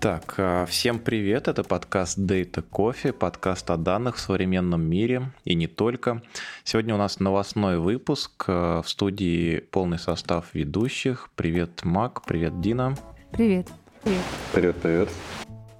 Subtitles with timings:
[0.00, 5.56] Так, а, всем привет, это подкаст Data Coffee, подкаст о данных в современном мире и
[5.56, 6.22] не только.
[6.62, 11.30] Сегодня у нас новостной выпуск, а, в студии полный состав ведущих.
[11.34, 12.96] Привет, Мак, привет, Дина.
[13.32, 13.66] Привет.
[14.04, 14.22] Привет.
[14.52, 15.08] Привет, привет.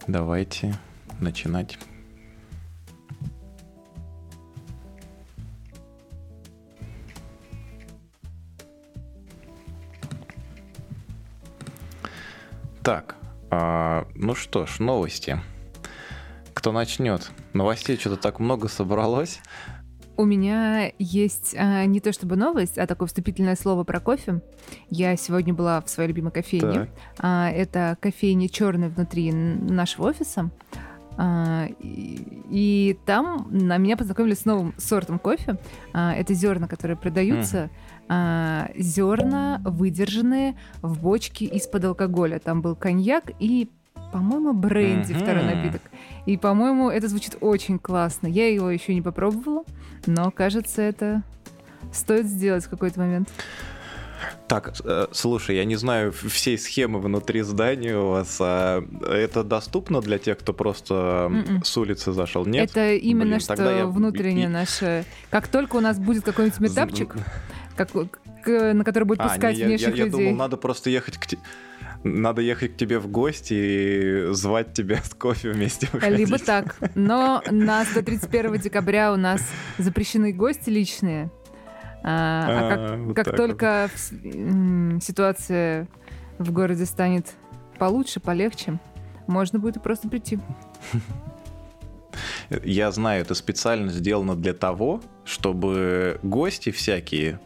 [0.09, 0.75] Давайте
[1.21, 1.79] начинать.
[12.83, 13.18] Так,
[13.51, 15.41] а, ну что ж, новости.
[16.55, 17.31] Кто начнет?
[17.53, 19.41] Новостей что-то так много собралось.
[20.17, 24.43] У меня есть а, не то чтобы новость, а такое вступительное слово про кофе.
[24.91, 26.89] Я сегодня была в своей любимой кофейне.
[27.19, 30.51] А, это кофейня черная внутри нашего офиса.
[31.19, 35.59] А, и, и там на меня познакомили с новым сортом кофе.
[35.93, 37.65] А, это зерна, которые продаются.
[37.65, 37.71] Mm
[38.09, 42.39] а, зерна, выдержанные в бочке из-под алкоголя.
[42.39, 43.69] Там был коньяк и,
[44.13, 45.23] по-моему, бренди, mm-hmm.
[45.23, 45.83] второй напиток.
[46.27, 48.27] И, по-моему, это звучит очень классно.
[48.27, 49.65] Я его еще не попробовала,
[50.07, 51.23] но, кажется, это
[51.93, 53.29] стоит сделать в какой-то момент.
[54.47, 58.39] Так, э, слушай, я не знаю всей схемы внутри здания у вас.
[58.41, 60.95] А это доступно для тех, кто просто
[61.31, 61.49] Mm-mm.
[61.49, 61.65] М-м.
[61.65, 62.47] с улицы зашел?
[62.47, 62.71] Нет?
[62.71, 63.87] Это именно Блин, что я...
[63.87, 65.05] внутреннее наше.
[65.31, 67.15] Как только у нас будет какой-нибудь метапчик,
[67.77, 67.91] как,
[68.47, 70.21] на который будет пускать а, не, внешних я, я, людей.
[70.21, 71.41] Я думал, надо просто ехать к тебе
[72.05, 76.19] надо ехать к тебе в гости и звать тебя с кофе вместе выходить.
[76.19, 76.77] Либо так.
[76.95, 79.43] Но нас до 31 декабря у нас
[79.79, 81.31] запрещены гости личные.
[82.03, 85.03] А, а, а как, вот как только вот.
[85.03, 85.89] ситуация
[86.39, 87.35] в городе станет
[87.79, 88.79] получше, полегче,
[89.27, 90.39] можно будет и просто прийти.
[92.65, 97.41] Я знаю, это специально сделано для того, чтобы гости всякие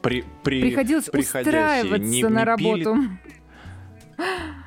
[0.00, 2.94] при, при, приходилось устраиваться не, на не работу.
[2.94, 3.08] Пили...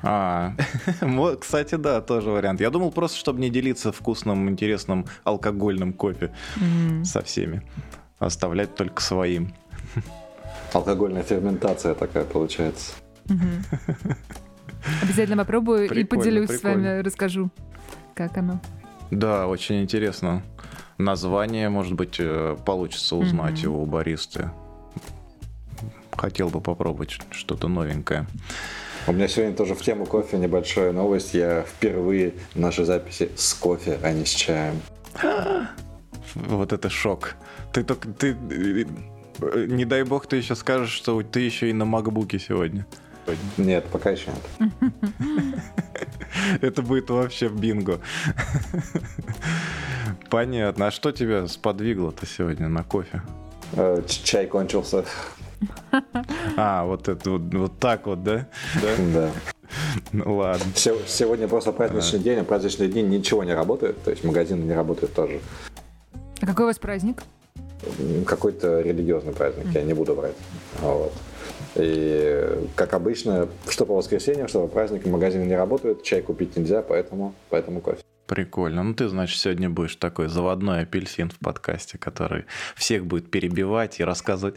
[0.02, 0.54] А,
[1.40, 2.60] кстати, да, тоже вариант.
[2.60, 7.04] Я думал просто, чтобы не делиться вкусным, интересным алкогольным кофе mm-hmm.
[7.04, 7.62] со всеми.
[8.18, 9.54] Оставлять только своим.
[10.72, 12.92] Алкогольная ферментация такая получается.
[15.02, 16.76] Обязательно попробую прикольно, и поделюсь прикольно.
[16.76, 17.50] с вами, расскажу,
[18.14, 18.60] как оно.
[19.10, 20.42] Да, очень интересно.
[20.98, 23.62] Название, может быть, э, получится узнать mm-hmm.
[23.62, 24.50] его у баристы.
[26.12, 28.26] Хотел бы попробовать что-то новенькое.
[29.06, 31.34] У меня сегодня тоже в тему кофе небольшая новость.
[31.34, 34.80] Я впервые в нашей записи с кофе, а не с чаем.
[36.48, 37.34] Вот это шок.
[37.72, 38.08] Ты только...
[38.08, 38.36] Ты,
[39.68, 42.86] не дай бог ты еще скажешь, что ты еще и на макбуке сегодня.
[43.56, 44.72] Нет, пока еще нет.
[46.60, 48.00] Это будет вообще бинго.
[50.30, 50.86] Понятно.
[50.86, 53.22] А что тебя сподвигло-то сегодня на кофе?
[53.72, 55.04] Э, чай кончился.
[56.58, 58.46] А, вот это вот, вот так вот, да?
[58.74, 58.90] Да.
[59.14, 59.30] Да.
[60.12, 60.66] Ну ладно.
[60.74, 65.14] Сегодня просто праздничный день, а праздничный день ничего не работает, то есть магазины не работают
[65.14, 65.40] тоже.
[66.40, 67.22] А какой у вас праздник?
[68.26, 70.34] Какой-то религиозный праздник, я не буду брать.
[70.80, 71.12] Вот.
[71.76, 76.82] И, как обычно, что по воскресеньям, что по праздникам магазины не работают, чай купить нельзя,
[76.82, 78.00] поэтому, поэтому кофе.
[78.26, 78.82] Прикольно.
[78.82, 84.04] Ну, ты, значит, сегодня будешь такой заводной апельсин в подкасте, который всех будет перебивать и
[84.04, 84.56] рассказывать.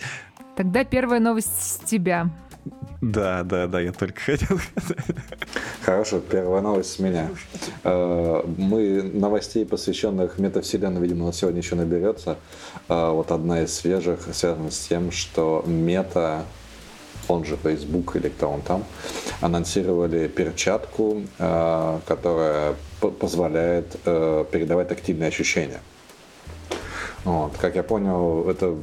[0.55, 2.29] Тогда первая новость с тебя.
[3.01, 4.59] Да, да, да, я только хотел
[5.81, 7.29] Хорошо, первая новость с меня.
[7.83, 12.37] Э, мы новостей, посвященных метавселенной, видимо, на сегодня еще наберется.
[12.89, 16.43] Э, вот одна из свежих связана с тем, что мета
[17.29, 18.83] он же Facebook или кто он там,
[19.39, 25.79] анонсировали перчатку, э, которая позволяет передавать тактильные ощущения.
[27.25, 27.51] Вот.
[27.59, 28.75] Как я понял, это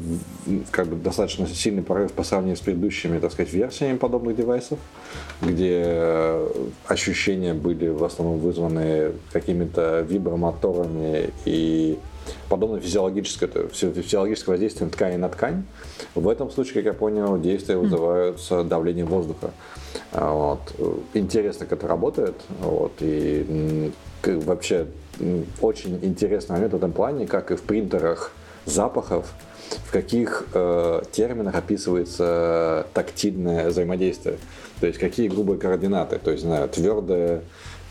[0.70, 4.78] как бы достаточно сильный прорыв по сравнению с предыдущими, так сказать, версиями подобных девайсов,
[5.40, 6.38] где
[6.86, 11.98] ощущения были в основном вызваны какими-то вибромоторами и
[12.48, 15.64] подобное физиологическое, физиологическое воздействие ткани на ткань.
[16.14, 19.52] В этом случае, как я понял, действия вызываются давлением воздуха.
[20.12, 20.60] Вот.
[21.14, 22.34] Интересно, как это работает.
[22.60, 22.92] Вот.
[23.00, 23.92] И
[24.24, 24.86] вообще
[25.60, 28.32] очень интересный момент в этом плане, как и в принтерах
[28.64, 29.32] запахов,
[29.86, 34.38] в каких э, терминах описывается тактильное взаимодействие.
[34.80, 37.42] То есть какие грубые координаты, то есть, знаю, твердое,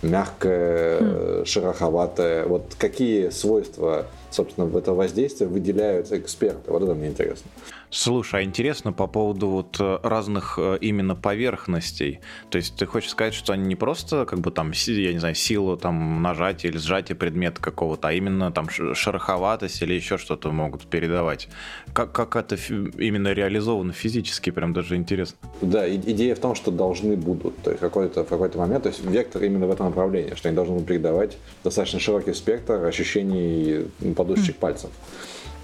[0.01, 1.45] мягкое, хм.
[1.45, 2.45] шероховатое.
[2.45, 4.05] Вот какие свойства
[4.35, 6.71] собственно, в это воздействие выделяются эксперты.
[6.71, 7.49] Вот это мне интересно.
[7.89, 12.19] Слушай, а интересно по поводу вот э, разных э, именно поверхностей.
[12.49, 15.35] То есть ты хочешь сказать, что они не просто как бы там, я не знаю,
[15.35, 20.87] силу там нажатия или сжатия предмета какого-то, а именно там шероховатость или еще что-то могут
[20.87, 21.47] передавать.
[21.93, 25.37] Как, как это именно реализовано физически, прям даже интересно.
[25.61, 29.03] Да, идея в том, что должны будут, то есть какой-то, в какой-то момент, то есть
[29.05, 33.85] вектор именно в этом направлении, что они должны передавать достаточно широкий спектр ощущений
[34.15, 34.89] подушечек пальцев.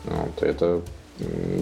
[0.06, 0.82] Вот, это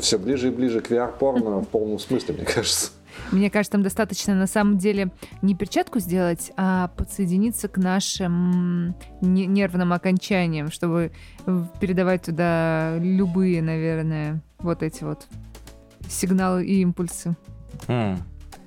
[0.02, 2.92] все ближе и ближе к VR-порно в полном смысле, мне кажется.
[3.32, 5.12] Мне кажется, там достаточно на самом деле
[5.42, 11.12] не перчатку сделать, а подсоединиться к нашим нервным окончаниям, чтобы
[11.80, 15.28] передавать туда любые, наверное, вот эти вот
[16.08, 17.36] сигналы и импульсы.
[17.88, 18.20] Mm,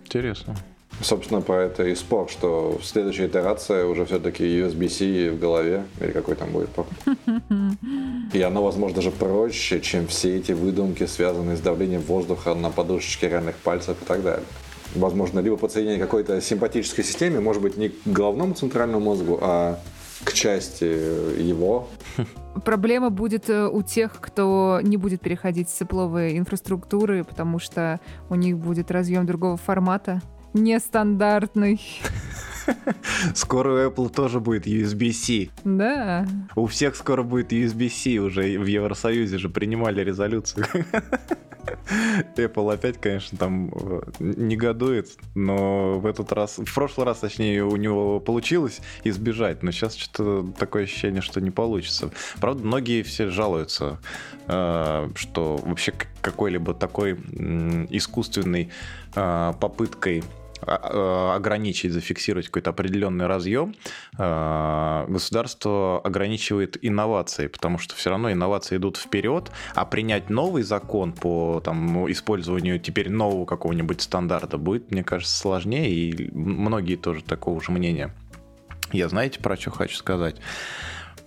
[0.05, 0.55] интересно.
[1.03, 6.37] Собственно, про это и спор, что следующая итерация уже все-таки USB-C в голове, или какой
[6.37, 6.89] там будет порт.
[8.33, 13.29] И оно, возможно, даже проще, чем все эти выдумки, связанные с давлением воздуха на подушечке
[13.29, 14.45] реальных пальцев и так далее.
[14.95, 19.81] Возможно, либо подсоединение какой-то симпатической системе, может быть, не к головному центральному мозгу, а
[20.25, 21.89] к части его.
[22.65, 28.35] Проблема будет э, у тех, кто не будет переходить с цепловой инфраструктуры, потому что у
[28.35, 30.21] них будет разъем другого формата
[30.55, 31.81] нестандартный.
[33.35, 35.51] Скоро у Apple тоже будет USB-C.
[35.65, 36.27] Да.
[36.55, 40.67] У всех скоро будет USB-C, уже в Евросоюзе же принимали резолюцию.
[42.37, 47.77] Apple опять, конечно, там э, негодует, но в этот раз, в прошлый раз, точнее, у
[47.77, 52.11] него получилось избежать, но сейчас что-то такое ощущение, что не получится.
[52.41, 54.01] Правда, многие все жалуются,
[54.49, 57.13] э, что вообще какой-либо такой
[57.91, 58.71] искусственной
[59.15, 60.25] э, попыткой
[60.67, 63.75] ограничить, зафиксировать какой-то определенный разъем,
[64.19, 71.13] а, государство ограничивает инновации, потому что все равно инновации идут вперед, а принять новый закон
[71.13, 77.61] по там, использованию теперь нового какого-нибудь стандарта будет, мне кажется, сложнее, и многие тоже такого
[77.61, 78.15] же мнения.
[78.93, 80.37] Я знаете, про что хочу сказать?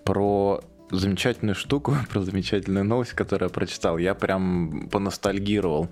[0.04, 0.62] Про
[0.92, 3.98] замечательную штуку, про замечательную новость, которую я прочитал.
[3.98, 5.90] Я прям поностальгировал.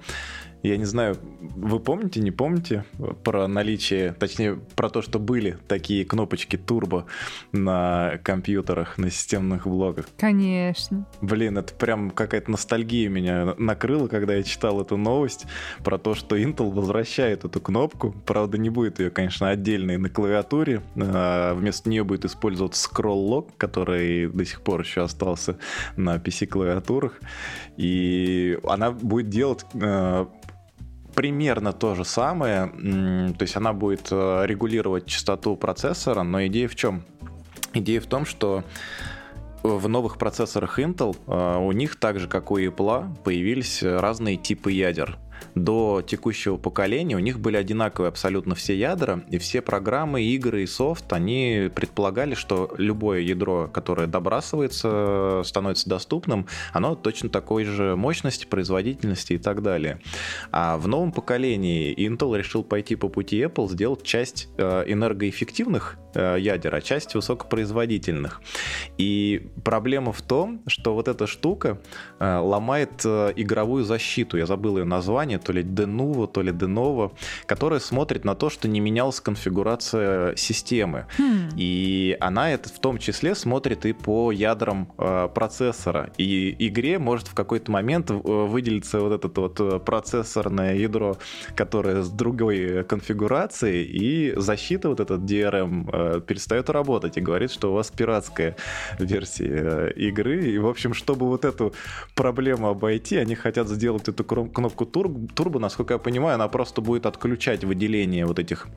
[0.63, 2.85] Я не знаю, вы помните, не помните
[3.23, 7.05] про наличие, точнее, про то, что были такие кнопочки турбо
[7.51, 10.07] на компьютерах, на системных блоках?
[10.17, 11.05] Конечно.
[11.19, 15.45] Блин, это прям какая-то ностальгия меня накрыла, когда я читал эту новость
[15.83, 18.15] про то, что Intel возвращает эту кнопку.
[18.25, 20.81] Правда, не будет ее, конечно, отдельной на клавиатуре.
[20.95, 25.57] А вместо нее будет использоваться scroll-lock, который до сих пор еще остался
[25.97, 27.19] на PC-клавиатурах.
[27.75, 30.25] И она будет делать э,
[31.15, 32.67] примерно то же самое.
[33.37, 37.03] То есть она будет э, регулировать частоту процессора, но идея в чем?
[37.73, 38.63] Идея в том, что
[39.63, 44.71] в новых процессорах Intel э, у них так же, как у Apple, появились разные типы
[44.71, 45.17] ядер
[45.55, 50.67] до текущего поколения у них были одинаковые абсолютно все ядра, и все программы, игры и
[50.67, 58.45] софт, они предполагали, что любое ядро, которое добрасывается, становится доступным, оно точно такой же мощности,
[58.45, 59.99] производительности и так далее.
[60.51, 66.37] А в новом поколении Intel решил пойти по пути Apple, сделать часть э, энергоэффективных э,
[66.39, 68.41] ядер, а часть высокопроизводительных.
[68.97, 71.81] И проблема в том, что вот эта штука
[72.19, 74.37] э, ломает игровую защиту.
[74.37, 77.11] Я забыл ее название, то ли Denuvo, то ли Denuvo,
[77.45, 81.05] которая смотрит на то, что не менялась конфигурация системы.
[81.17, 81.51] Hmm.
[81.57, 86.11] И она это в том числе смотрит и по ядрам э, процессора.
[86.17, 91.17] И игре может в какой-то момент э, выделиться вот это вот э, процессорное ядро,
[91.55, 97.71] которое с другой конфигурацией, и защита вот этот DRM э, перестает работать и говорит, что
[97.71, 98.55] у вас пиратская
[98.99, 100.45] версия э, игры.
[100.45, 101.73] И, в общем, чтобы вот эту
[102.15, 107.05] проблему обойти, они хотят сделать эту кнопку Turbo, турбо, насколько я понимаю, она просто будет
[107.05, 108.67] отключать выделение вот этих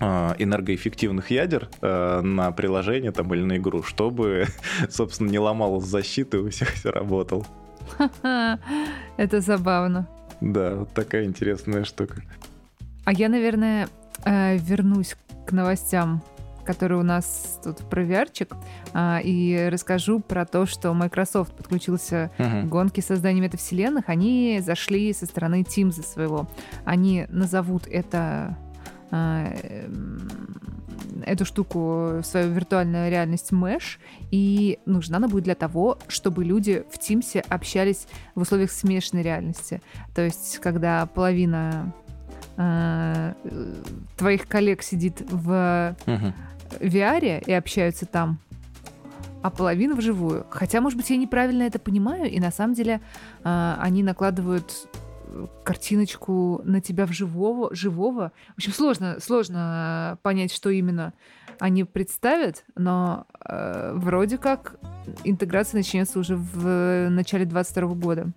[0.00, 4.46] а, энергоэффективных ядер э, на приложение там или на игру, чтобы,
[4.88, 7.46] собственно, не ломалась защита и у всех все работало.
[9.16, 10.08] Это забавно.
[10.40, 12.22] Да, вот такая интересная штука.
[13.04, 13.88] А я, наверное,
[14.24, 15.14] э, вернусь
[15.46, 16.22] к новостям
[16.64, 18.54] который у нас тут про VR-чик,
[18.92, 22.62] а, и расскажу про то, что Microsoft подключился uh-huh.
[22.62, 24.08] к гонке создания метавселенных.
[24.08, 26.48] Они зашли со стороны Teams своего.
[26.84, 28.56] Они назовут это
[29.10, 30.28] а, эм,
[31.24, 33.98] эту штуку, свою виртуальную реальность Mesh,
[34.30, 39.82] и нужна она будет для того, чтобы люди в Teams общались в условиях смешанной реальности.
[40.14, 41.92] То есть, когда половина
[42.56, 43.34] э,
[44.16, 46.32] твоих коллег сидит в uh-huh.
[46.80, 48.38] VR и общаются там,
[49.42, 50.46] а половина вживую.
[50.50, 53.00] Хотя, может быть, я неправильно это понимаю, и на самом деле
[53.44, 54.88] э, они накладывают
[55.64, 58.32] картиночку на тебя в живого, живого.
[58.54, 61.12] В общем, сложно, сложно понять, что именно
[61.58, 64.76] они представят, но э, вроде как
[65.24, 68.32] интеграция начнется уже в начале 2022 года.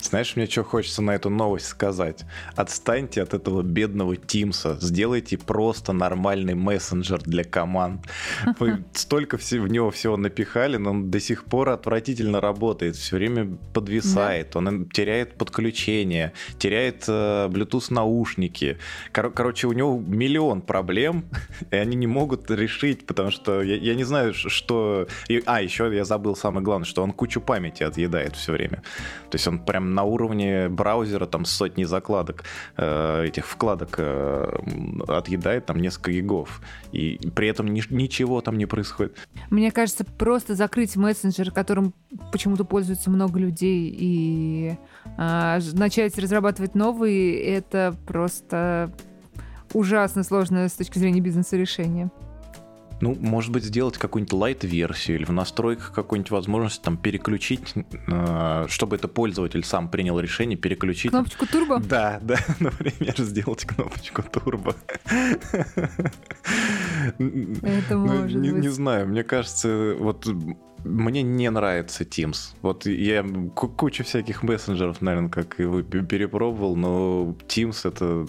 [0.00, 2.24] Знаешь, мне что хочется на эту новость сказать?
[2.54, 8.02] Отстаньте от этого бедного Тимса, сделайте просто нормальный мессенджер для команд.
[8.58, 13.56] Вы столько в него всего напихали, но он до сих пор отвратительно работает, все время
[13.72, 14.58] подвисает, да.
[14.58, 18.78] он теряет подключение, теряет э, Bluetooth наушники.
[19.12, 21.24] Кор- короче, у него миллион проблем,
[21.70, 25.06] и они не могут решить, потому что я, я не знаю, что...
[25.46, 28.82] А, еще я забыл самое главное, что он кучу памяти отъедает все время.
[29.30, 32.44] То есть он прям на уровне браузера там сотни закладок,
[32.76, 34.58] э, этих вкладок э,
[35.08, 36.60] отъедает там несколько гигов.
[36.92, 39.16] И при этом ни, ничего там не происходит.
[39.50, 41.94] Мне кажется, просто закрыть мессенджер, которым
[42.32, 44.76] почему-то пользуется много людей, и
[45.16, 48.92] э, начать разрабатывать новые, это просто
[49.72, 52.10] ужасно сложное с точки зрения бизнеса решение.
[53.00, 57.74] Ну, может быть, сделать какую-нибудь лайт-версию или в настройках какую-нибудь возможность там переключить,
[58.06, 61.10] э, чтобы это пользователь сам принял решение переключить.
[61.10, 61.78] Кнопочку турбо?
[61.78, 64.74] Да, да, например, сделать кнопочку турбо.
[67.18, 68.62] Это ну, может не, быть.
[68.62, 70.26] Не знаю, мне кажется, вот
[70.86, 72.54] мне не нравится Teams.
[72.62, 73.24] Вот я
[73.54, 78.26] кучу всяких мессенджеров, наверное, как и вы, перепробовал, но Teams это,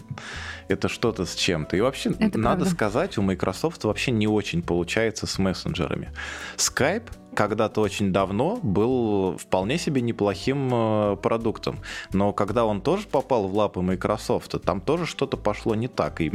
[0.67, 1.77] это что-то с чем-то.
[1.77, 2.65] И вообще, это надо правда.
[2.65, 6.12] сказать, у Microsoft вообще не очень получается с мессенджерами.
[6.57, 11.79] Skype когда-то очень давно был вполне себе неплохим э, продуктом.
[12.12, 16.19] Но когда он тоже попал в лапы Microsoft, там тоже что-то пошло не так.
[16.19, 16.31] И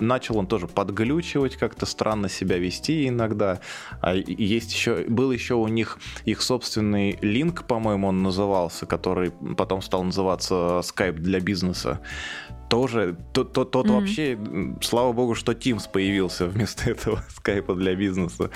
[0.00, 3.58] начал он тоже подглючивать, как-то странно себя вести иногда.
[4.00, 9.82] А есть еще, был еще у них их собственный линк, по-моему, он назывался, который потом
[9.82, 11.98] стал называться Skype для бизнеса
[12.72, 14.00] тоже, тот, тот, тот mm-hmm.
[14.00, 14.38] вообще,
[14.80, 18.48] слава богу, что Teams появился вместо этого скайпа для бизнеса.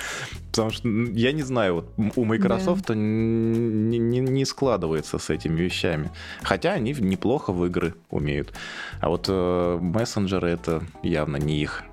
[0.51, 2.95] Потому что, я не знаю, вот у Microsoft yeah.
[2.95, 6.11] не, не, не складывается с этими вещами.
[6.43, 8.55] Хотя они неплохо в игры умеют.
[9.03, 11.85] А вот э, мессенджеры это явно не их.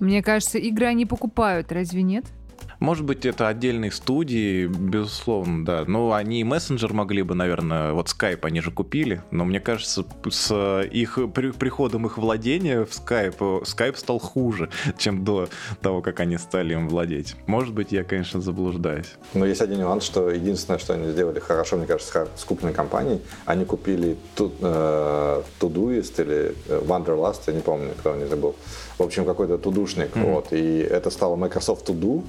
[0.00, 2.24] Мне кажется, игры они покупают, разве нет?
[2.80, 5.84] Может быть, это отдельные студии, безусловно, да.
[5.86, 10.04] Но они и мессенджер могли бы, наверное, вот Skype они же купили, но мне кажется,
[10.30, 15.48] с их при, приходом их владения в Skype, Skype стал хуже, чем до
[15.82, 17.34] того, как они стали им владеть.
[17.46, 19.14] Может быть, я, конечно, заблуждаюсь.
[19.34, 23.20] Но есть один нюанс, что единственное, что они сделали хорошо, мне кажется, с крупной компанией,
[23.44, 28.54] они купили э, Todoist или э, Wanderlust, я не помню, кто не забыл.
[28.98, 30.32] В общем, какой-то тудушник, mm-hmm.
[30.32, 32.24] вот, и это стало Microsoft To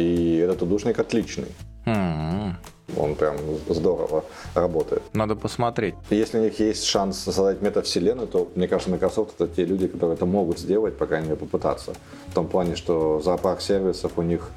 [0.00, 1.48] и этот удушник отличный.
[1.86, 2.52] Mm-hmm.
[2.96, 3.36] Он прям
[3.68, 4.24] здорово
[4.54, 5.02] работает.
[5.12, 5.94] Надо посмотреть.
[6.10, 10.14] Если у них есть шанс создать метавселенную, то, мне кажется, Microsoft это те люди, которые
[10.14, 11.92] это могут сделать, по крайней мере, попытаться.
[12.28, 14.50] В том плане, что зоопарк сервисов у них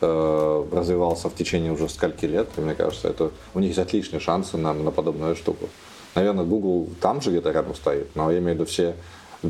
[0.00, 4.20] э, развивался в течение уже скольки лет, и мне кажется, это у них есть отличные
[4.20, 5.68] шансы на, на подобную штуку.
[6.14, 8.94] Наверное, Google там же где-то рядом стоит, но я имею в виду все,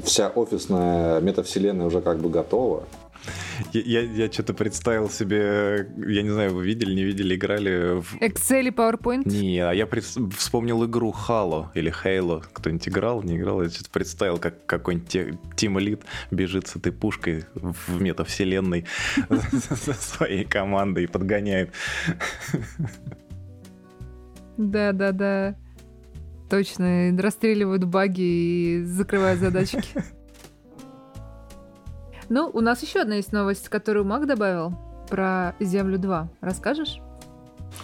[0.04, 2.82] вся офисная метавселенная уже как бы готова.
[3.72, 8.16] Я, я, я что-то представил себе, я не знаю, вы видели, не видели, играли в...
[8.20, 9.22] Excel и PowerPoint?
[9.24, 10.04] Не, а я пред...
[10.04, 12.44] вспомнил игру Halo или Halo.
[12.52, 13.62] Кто-нибудь играл, не играл?
[13.62, 15.14] Я что-то представил, как какой-нибудь
[15.56, 18.86] Team Elite бежит с этой пушкой в метавселенной
[19.60, 21.72] со своей командой и подгоняет.
[24.56, 25.56] Да-да-да.
[26.48, 29.82] Точно, расстреливают баги и закрывают задачки.
[32.28, 34.72] Ну, у нас еще одна есть новость, которую Мак добавил
[35.08, 36.28] про Землю 2.
[36.40, 37.00] Расскажешь?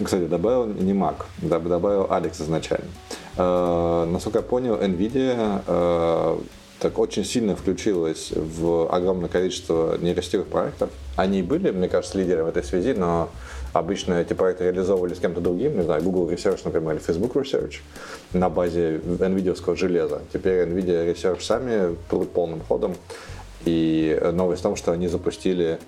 [0.03, 2.89] Кстати, добавил не Мак, добавил Алекс изначально.
[3.37, 6.39] Э, насколько я понял, NVIDIA э,
[6.81, 10.91] так очень сильно включилась в огромное количество нейросетевых проектов.
[11.15, 13.31] Они были, мне кажется, лидером в этой связи, но
[13.73, 17.75] обычно эти проекты реализовывали с кем-то другим, не знаю, Google Research, например, или Facebook Research
[18.33, 20.23] на базе NVIDIA железа.
[20.33, 21.95] Теперь NVIDIA Research сами
[22.35, 22.97] полным ходом
[23.65, 25.79] и новость в том, что они запустили,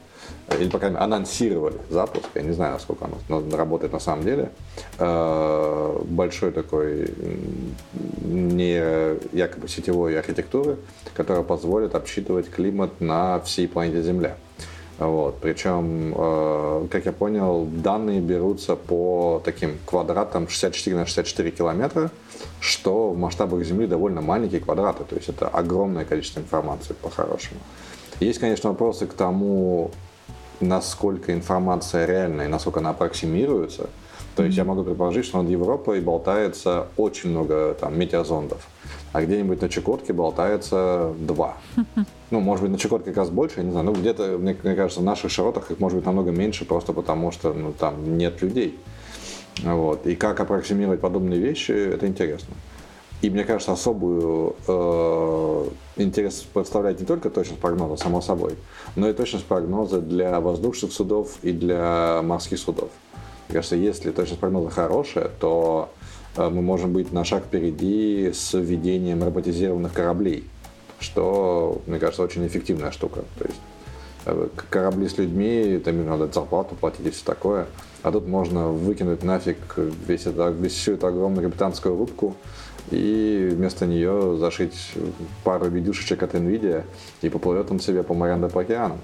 [0.58, 4.50] или, по крайней мере, анонсировали запуск, я не знаю, насколько оно работает на самом деле,
[4.98, 7.12] э, большой такой
[8.22, 8.82] не
[9.36, 10.76] якобы сетевой архитектуры,
[11.14, 14.36] которая позволит обсчитывать климат на всей планете Земля.
[14.98, 15.38] Вот.
[15.40, 22.10] Причем, э, как я понял, данные берутся по таким квадратам 64 на 64 километра,
[22.60, 27.60] что в масштабах Земли довольно маленькие квадраты, то есть это огромное количество информации по-хорошему.
[28.20, 29.90] Есть, конечно, вопросы к тому,
[30.60, 33.90] насколько информация реальная и насколько она аппроксимируется.
[34.36, 38.66] То есть я могу предположить, что над Европой болтается очень много там метеозондов,
[39.14, 41.56] а где-нибудь на Чукотке болтается два.
[42.30, 43.86] Ну, может быть, на Чукотке как раз больше, я не знаю.
[43.86, 47.30] Ну, где-то, мне, мне кажется, в наших широтах их может быть намного меньше, просто потому
[47.30, 48.76] что ну, там нет людей.
[49.62, 50.04] Вот.
[50.08, 52.52] И как аппроксимировать подобные вещи, это интересно.
[53.22, 58.56] И мне кажется, особую э, интерес представляет не только точность прогноза, само собой,
[58.96, 62.90] но и точность прогноза для воздушных судов и для морских судов.
[63.46, 65.90] Мне кажется, если точность прогноза хорошая, то
[66.36, 70.44] мы можем быть на шаг впереди с введением роботизированных кораблей,
[71.00, 73.24] что, мне кажется, очень эффективная штука.
[73.38, 73.60] То есть
[74.26, 77.66] э, корабли с людьми, там им надо зарплату платить и все такое.
[78.02, 82.36] А тут можно выкинуть нафиг весь это, весь всю эту огромную капитанскую рубку
[82.90, 84.92] и вместо нее зашить
[85.42, 86.84] пару видюшечек от NVIDIA,
[87.22, 88.98] и поплывет он себе по морям да по океанам.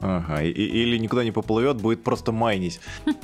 [0.00, 2.80] Ага, и, или никуда не поплывет, будет просто майнить.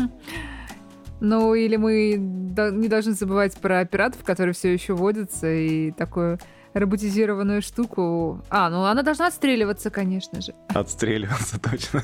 [1.20, 6.38] Ну, или мы не должны забывать про пиратов, которые все еще водятся, и такое
[6.74, 8.42] роботизированную штуку.
[8.50, 10.54] А, ну она должна отстреливаться, конечно же.
[10.68, 12.02] Отстреливаться, точно.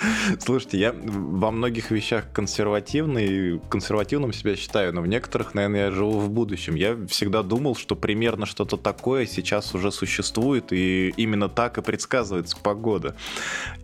[0.40, 6.20] Слушайте, я во многих вещах консервативный, консервативным себя считаю, но в некоторых, наверное, я живу
[6.20, 6.74] в будущем.
[6.74, 12.56] Я всегда думал, что примерно что-то такое сейчас уже существует, и именно так и предсказывается
[12.56, 13.16] погода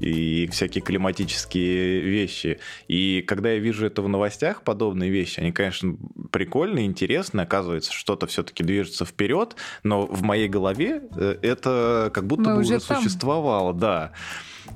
[0.00, 2.60] и всякие климатические вещи.
[2.88, 5.96] И когда я вижу это в новостях, подобные вещи, они, конечно,
[6.30, 12.50] прикольные, интересные, оказывается, что-то все-таки движется вперед, но в моей голове э, это как будто
[12.50, 14.12] Мы бы уже, уже существовало, да.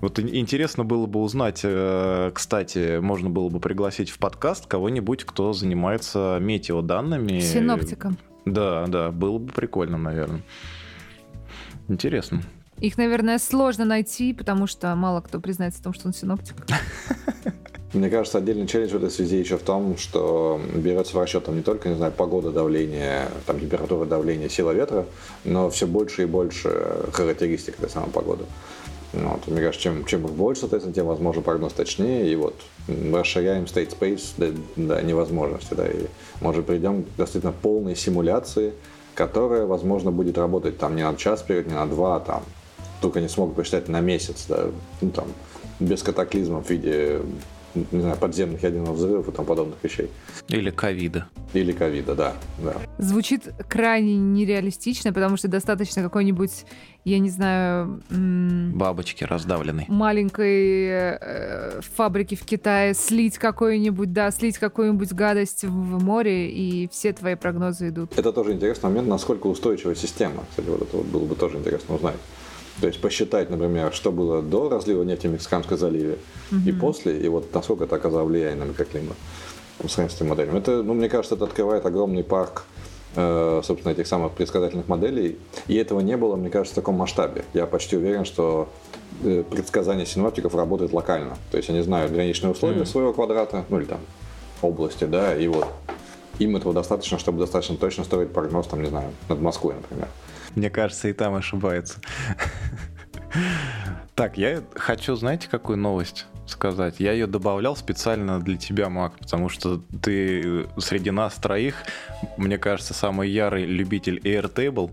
[0.00, 5.52] Вот интересно было бы узнать, э, кстати, можно было бы пригласить в подкаст кого-нибудь, кто
[5.52, 7.40] занимается метеоданными.
[7.40, 8.16] Синоптиком.
[8.44, 10.42] Да, да, было бы прикольно, наверное.
[11.88, 12.42] Интересно.
[12.78, 16.56] Их, наверное, сложно найти, потому что мало кто признается в том, что он синоптик.
[17.92, 21.56] Мне кажется, отдельный челлендж в этой связи еще в том, что берется в расчет там,
[21.56, 25.06] не только, не знаю, погода, давление, там, температура, давление, сила ветра,
[25.44, 28.44] но все больше и больше характеристик этой самой погоды.
[29.12, 32.54] Ну, вот, мне кажется, чем, чем их больше, соответственно, тем, возможно, прогноз точнее, и вот
[32.88, 36.06] расширяем state space до, до невозможности, да, и,
[36.40, 38.72] может, придем к действительно полной симуляции,
[39.14, 42.44] которая, возможно, будет работать там не на час вперед, не на два, а там,
[43.00, 44.66] только не смогут посчитать на месяц, да,
[45.00, 45.26] ну, там,
[45.80, 47.20] без катаклизмов в виде
[47.74, 50.10] не знаю, подземных ядерных взрывов и тому подобных вещей.
[50.48, 51.28] Или ковида.
[51.52, 52.74] Или ковида, да, да.
[52.98, 56.64] Звучит крайне нереалистично, потому что достаточно какой-нибудь,
[57.04, 58.02] я не знаю...
[58.10, 59.86] Бабочки раздавленной.
[59.88, 67.12] Маленькой э, фабрики в Китае слить какую-нибудь, да, слить какую-нибудь гадость в море, и все
[67.12, 68.18] твои прогнозы идут.
[68.18, 70.44] Это тоже интересный момент, насколько устойчивая система.
[70.50, 72.16] Кстати, вот это вот было бы тоже интересно узнать.
[72.80, 76.18] То есть посчитать, например, что было до разлива нефти в Мексиканском заливе
[76.50, 76.60] угу.
[76.66, 79.16] и после, и вот насколько это оказало влияние на микроклимат
[79.86, 80.58] с этими моделями.
[80.58, 82.64] Это, ну, мне кажется, это открывает огромный парк
[83.14, 85.38] собственно, этих самых предсказательных моделей.
[85.66, 87.44] И этого не было, мне кажется, в таком масштабе.
[87.54, 88.68] Я почти уверен, что
[89.24, 91.36] э, предсказание синоптиков работает локально.
[91.50, 94.00] То есть они знают граничные условия mm своего квадрата, ну или там
[94.62, 95.66] области, да, и вот
[96.38, 100.08] им этого достаточно, чтобы достаточно точно строить прогноз, там, не знаю, над Москвой, например.
[100.54, 102.00] Мне кажется, и там ошибаются.
[104.16, 106.96] Так, я хочу, знаете, какую новость сказать?
[106.98, 111.74] Я ее добавлял специально для тебя, Мак, потому что ты среди нас троих,
[112.36, 114.92] мне кажется, самый ярый любитель Airtable,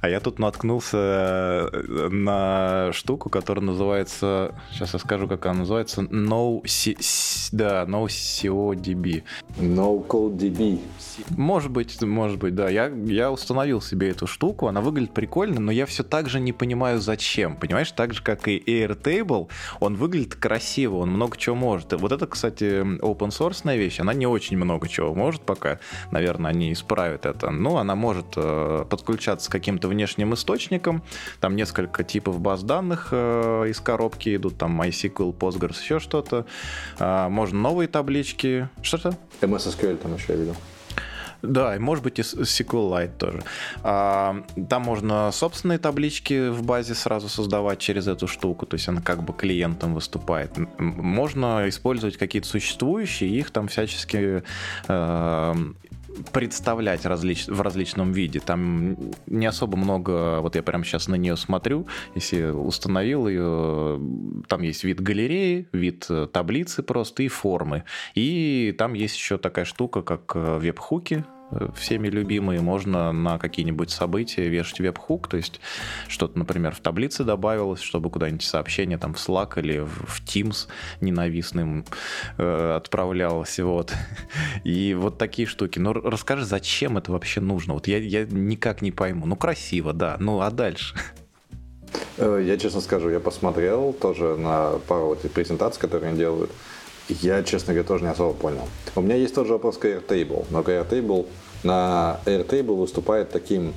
[0.00, 6.02] а я тут наткнулся э, на штуку, которая называется, сейчас я скажу, как она называется,
[6.02, 6.62] No,
[7.52, 9.22] да, no CODB.
[9.58, 10.80] No Code DB.
[11.30, 12.68] Может быть, может быть, да.
[12.68, 16.52] Я, я установил себе эту штуку, она выглядит прикольно, но я все так же не
[16.52, 17.56] понимаю, зачем.
[17.56, 19.48] Понимаешь, так же, как и Airtable,
[19.80, 21.92] он выглядит красиво, он много чего может.
[21.92, 25.78] Вот это, кстати, open source вещь, она не очень много чего может пока.
[26.10, 27.50] Наверное, они исправят это.
[27.50, 31.02] Но она может э, подключаться к каким-то внешним источникам.
[31.40, 36.46] Там несколько типов баз данных э, из коробки идут, там MySQL, Postgres, еще что-то.
[36.98, 38.68] Э, можно новые таблички.
[38.82, 39.16] Что-то?
[39.40, 40.56] MS SQL там еще я видел.
[41.46, 43.42] Да, и может быть и SQLite тоже.
[43.82, 49.00] А, там можно собственные таблички в базе сразу создавать через эту штуку, то есть она
[49.00, 50.52] как бы клиентом выступает.
[50.78, 54.42] Можно использовать какие-то существующие, их там всячески
[54.88, 55.54] э,
[56.32, 57.46] представлять различ...
[57.46, 58.40] в различном виде.
[58.40, 64.00] Там не особо много, вот я прямо сейчас на нее смотрю, если установил ее,
[64.48, 67.84] там есть вид галереи, вид таблицы просто и формы.
[68.14, 71.35] И там есть еще такая штука, как веб-хуки, э,
[71.74, 75.60] всеми любимые, можно на какие-нибудь события вешать веб-хук, то есть
[76.08, 80.68] что-то, например, в таблице добавилось, чтобы куда-нибудь сообщение там в Slack или в Teams
[81.00, 81.84] ненавистным
[82.38, 83.92] э, отправлялось, вот.
[84.64, 85.78] И вот такие штуки.
[85.78, 87.74] Но расскажи, зачем это вообще нужно?
[87.74, 89.26] Вот я, я никак не пойму.
[89.26, 90.94] Ну, красиво, да, ну а дальше?
[92.18, 96.50] Э, я честно скажу, я посмотрел тоже на пару вот презентаций, которые они делают.
[97.08, 98.68] Я, честно говоря, тоже не особо понял.
[98.96, 101.26] У меня есть тоже вопрос к Airtable, но Airtable
[101.62, 103.74] на Airtable выступает таким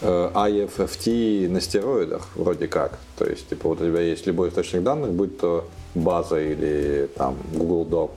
[0.00, 2.98] э, IFFT на стероидах, вроде как.
[3.18, 7.36] То есть, типа, вот у тебя есть любой источник данных, будь то база или там
[7.52, 8.10] Google Doc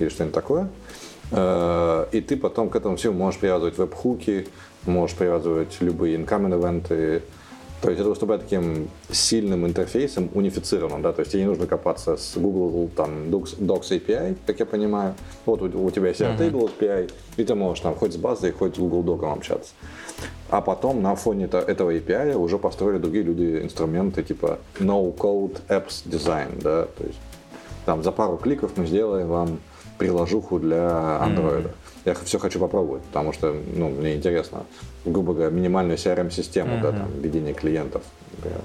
[0.00, 0.68] или что-нибудь такое.
[1.30, 4.48] Э, и ты потом к этому всему можешь привязывать веб-хуки,
[4.86, 7.22] можешь привязывать любые incoming ивенты,
[7.84, 12.16] то есть это выступает таким сильным интерфейсом, унифицированным, да, то есть тебе не нужно копаться
[12.16, 15.14] с Google там Docs, Docs API, как я понимаю.
[15.44, 18.76] Вот у, у тебя есть Airtable API, и ты можешь там хоть с базой, хоть
[18.76, 19.74] с Google Docs общаться.
[20.48, 26.62] А потом на фоне этого API уже построили другие люди инструменты типа No-Code Apps Design,
[26.62, 27.18] да, то есть
[27.84, 29.58] там за пару кликов мы сделаем вам
[29.98, 31.64] приложуху для Android.
[31.64, 31.70] Mm-hmm.
[32.06, 34.64] Я все хочу попробовать, потому что ну, мне интересно,
[35.04, 36.82] грубо говоря, минимальную CRM-систему, mm-hmm.
[36.82, 38.02] да, там, ведение клиентов.
[38.36, 38.60] Например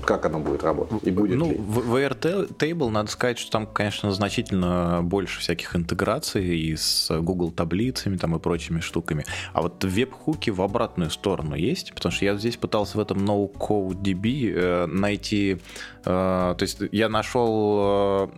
[0.00, 1.56] как оно будет работать и будет ну, ли?
[1.56, 7.50] В, в Airtable надо сказать, что там, конечно, значительно больше всяких интеграций и с Google
[7.50, 9.24] таблицами там и прочими штуками.
[9.52, 11.94] А вот веб-хуки в обратную сторону есть?
[11.94, 15.58] Потому что я здесь пытался в этом NoCodeDB э, найти...
[16.04, 18.28] Э, то есть я нашел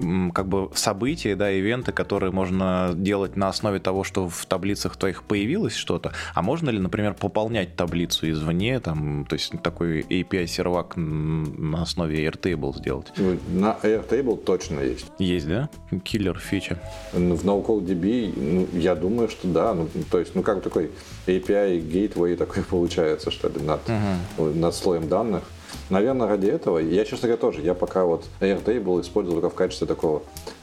[0.00, 4.96] э, как бы события, да, ивенты, которые можно делать на основе того, что в таблицах
[4.96, 6.12] твоих появилось что-то.
[6.34, 12.76] А можно ли, например, пополнять таблицу извне, там, то есть такой API-сервак на основе Airtable
[12.76, 13.12] сделать?
[13.16, 15.06] Ну, на Airtable точно есть.
[15.18, 15.68] Есть, да?
[16.04, 16.78] Киллер фича.
[17.12, 19.74] В NoCodeDB, ну, я думаю, что да.
[19.74, 20.90] Ну, то есть, ну как такой
[21.26, 24.54] API gateway такой получается, что ли, над, uh-huh.
[24.54, 25.42] над слоем данных.
[25.90, 29.86] Наверное, ради этого, я, честно говоря, тоже, я пока вот Airtable использую только в качестве
[29.86, 30.22] такого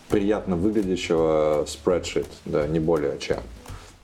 [0.09, 3.37] приятно выглядящего spreadsheet, да, не более чем.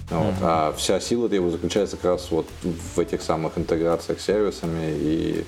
[0.10, 0.34] Вот.
[0.36, 0.40] Uh-huh.
[0.42, 5.46] А вся сила его заключается как раз вот в этих самых интеграциях с сервисами и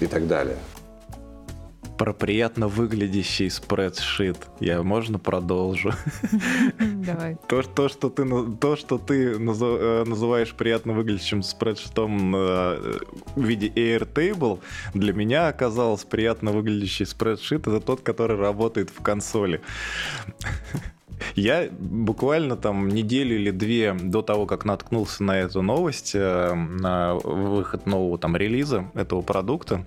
[0.00, 0.56] и так далее.
[1.96, 4.36] Про приятно выглядящий спредшит.
[4.58, 5.92] Я можно продолжу?
[6.80, 7.36] Давай.
[7.46, 12.98] То, то, что ты, то, что ты э, называешь приятно выглядящим спредшитом э,
[13.36, 14.58] в виде Airtable,
[14.92, 19.60] для меня оказалось приятно выглядящий спредшит это тот, который работает в консоли.
[21.34, 27.14] Я буквально там неделю или две до того, как наткнулся на эту новость, э, на
[27.14, 29.84] выход нового там релиза этого продукта,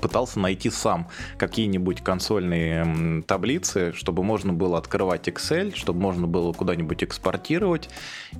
[0.00, 7.04] пытался найти сам какие-нибудь консольные таблицы, чтобы можно было открывать Excel, чтобы можно было куда-нибудь
[7.04, 7.88] экспортировать.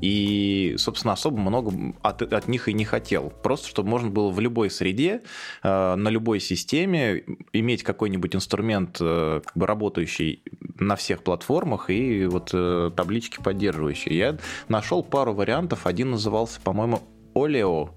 [0.01, 3.31] И, собственно, особо много от, от них и не хотел.
[3.43, 5.23] Просто, чтобы можно было в любой среде,
[5.63, 10.43] э, на любой системе иметь какой-нибудь инструмент, э, как бы работающий
[10.79, 14.17] на всех платформах и вот э, таблички поддерживающие.
[14.17, 15.87] Я нашел пару вариантов.
[15.87, 17.03] Один назывался, по-моему,
[17.35, 17.91] Oleo,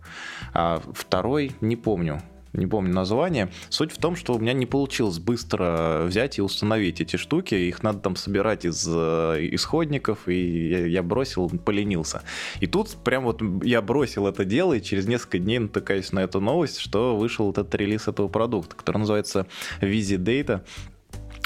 [0.53, 2.21] а второй не помню
[2.53, 3.49] не помню название.
[3.69, 7.55] Суть в том, что у меня не получилось быстро взять и установить эти штуки.
[7.55, 12.23] Их надо там собирать из э, исходников, и я, бросил, поленился.
[12.59, 16.41] И тут прям вот я бросил это дело, и через несколько дней натыкаюсь на эту
[16.41, 19.47] новость, что вышел этот релиз этого продукта, который называется
[19.81, 20.61] Data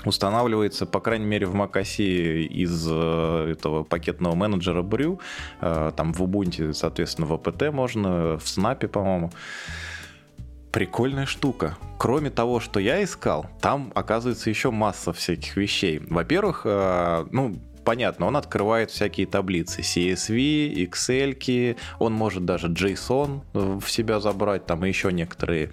[0.06, 5.20] устанавливается, по крайней мере, в macOS из э, этого пакетного менеджера Brew.
[5.62, 9.32] Э, там в Ubuntu, соответственно, в APT можно, в Snap, по-моему
[10.75, 11.77] прикольная штука.
[11.97, 15.99] Кроме того, что я искал, там оказывается еще масса всяких вещей.
[15.99, 17.55] Во-первых, э, ну,
[17.86, 24.84] понятно, он открывает всякие таблицы CSV, Excel, он может даже JSON в себя забрать, там
[24.86, 25.71] и еще некоторые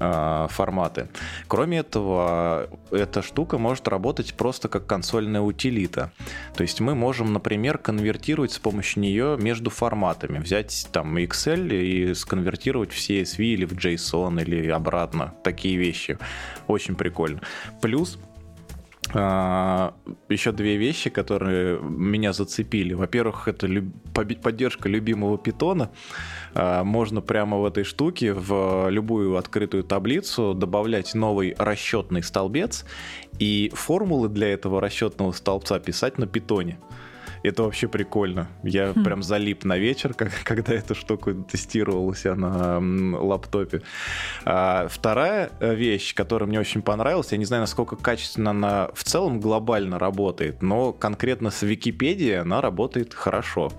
[0.00, 1.08] э, форматы.
[1.46, 6.10] Кроме этого, эта штука может работать просто как консольная утилита.
[6.56, 10.38] То есть мы можем, например, конвертировать с помощью нее между форматами.
[10.38, 15.34] Взять там Excel и сконвертировать в CSV или в JSON или обратно.
[15.44, 16.18] Такие вещи.
[16.66, 17.40] Очень прикольно.
[17.80, 18.18] Плюс
[19.14, 22.94] еще две вещи, которые меня зацепили.
[22.94, 23.92] Во-первых, это люб...
[24.14, 25.90] поддержка любимого питона.
[26.54, 32.86] А, можно прямо в этой штуке в любую открытую таблицу добавлять новый расчетный столбец
[33.38, 36.78] и формулы для этого расчетного столбца писать на питоне.
[37.42, 38.48] Это вообще прикольно.
[38.62, 39.04] Я хм.
[39.04, 42.78] прям залип на вечер, как, когда эту штуку тестировал у себя на
[43.18, 43.82] лаптопе.
[44.44, 49.04] А, вторая э, вещь, которая мне очень понравилась, я не знаю, насколько качественно она в
[49.04, 53.72] целом глобально работает, но конкретно с Википедией она работает хорошо.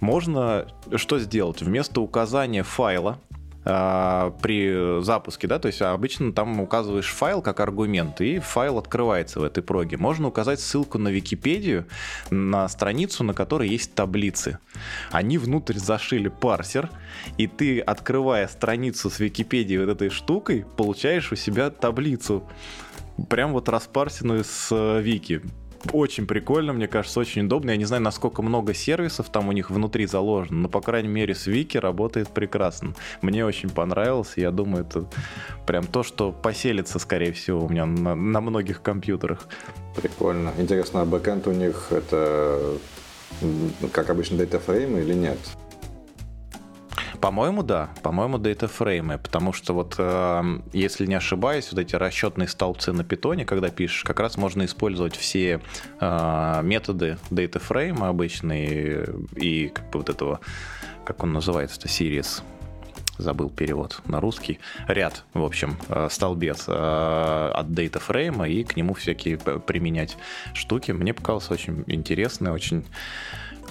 [0.00, 1.62] Можно что сделать?
[1.62, 3.18] Вместо указания файла,
[3.64, 9.44] при запуске, да, то есть обычно там указываешь файл как аргумент, и файл открывается в
[9.44, 9.96] этой проге.
[9.96, 11.86] Можно указать ссылку на Википедию,
[12.30, 14.58] на страницу, на которой есть таблицы.
[15.10, 16.90] Они внутрь зашили парсер,
[17.38, 22.48] и ты, открывая страницу с Википедией вот этой штукой, получаешь у себя таблицу
[23.28, 25.42] прям вот распарсенную с э, Вики
[25.92, 27.70] очень прикольно, мне кажется, очень удобно.
[27.70, 31.34] Я не знаю, насколько много сервисов там у них внутри заложено, но, по крайней мере,
[31.34, 32.94] с Вики работает прекрасно.
[33.20, 35.04] Мне очень понравилось, я думаю, это
[35.66, 39.46] прям то, что поселится, скорее всего, у меня на, на многих компьютерах.
[39.96, 40.52] Прикольно.
[40.58, 42.78] Интересно, а бэкэнд у них это
[43.92, 45.38] как обычно датафрейм или нет?
[47.22, 47.88] По-моему, да.
[48.02, 53.44] По-моему, датафреймы, потому что вот, э, если не ошибаюсь, вот эти расчетные столбцы на питоне,
[53.44, 55.60] когда пишешь, как раз можно использовать все
[56.00, 60.40] э, методы датафрейма обычные и как бы вот этого,
[61.04, 62.42] как он называется-то, series,
[63.18, 64.58] забыл перевод на русский,
[64.88, 70.16] ряд, в общем, э, столбец э, от frame и к нему всякие применять
[70.54, 70.90] штуки.
[70.90, 72.84] Мне показалось очень интересно, очень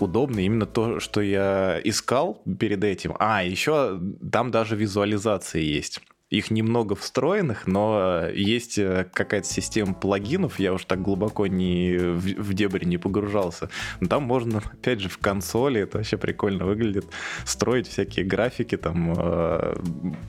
[0.02, 3.16] удобно именно то, что я искал перед этим.
[3.20, 4.00] А, еще
[4.32, 6.02] там даже визуализация есть.
[6.32, 12.42] Их немного встроенных, но есть э, какая-то система плагинов, я уж так глубоко не в,
[12.42, 13.70] в дебри не погружался.
[14.00, 17.06] Но там можно, опять же, в консоли, это вообще прикольно выглядит,
[17.46, 19.76] строить всякие графики, там э,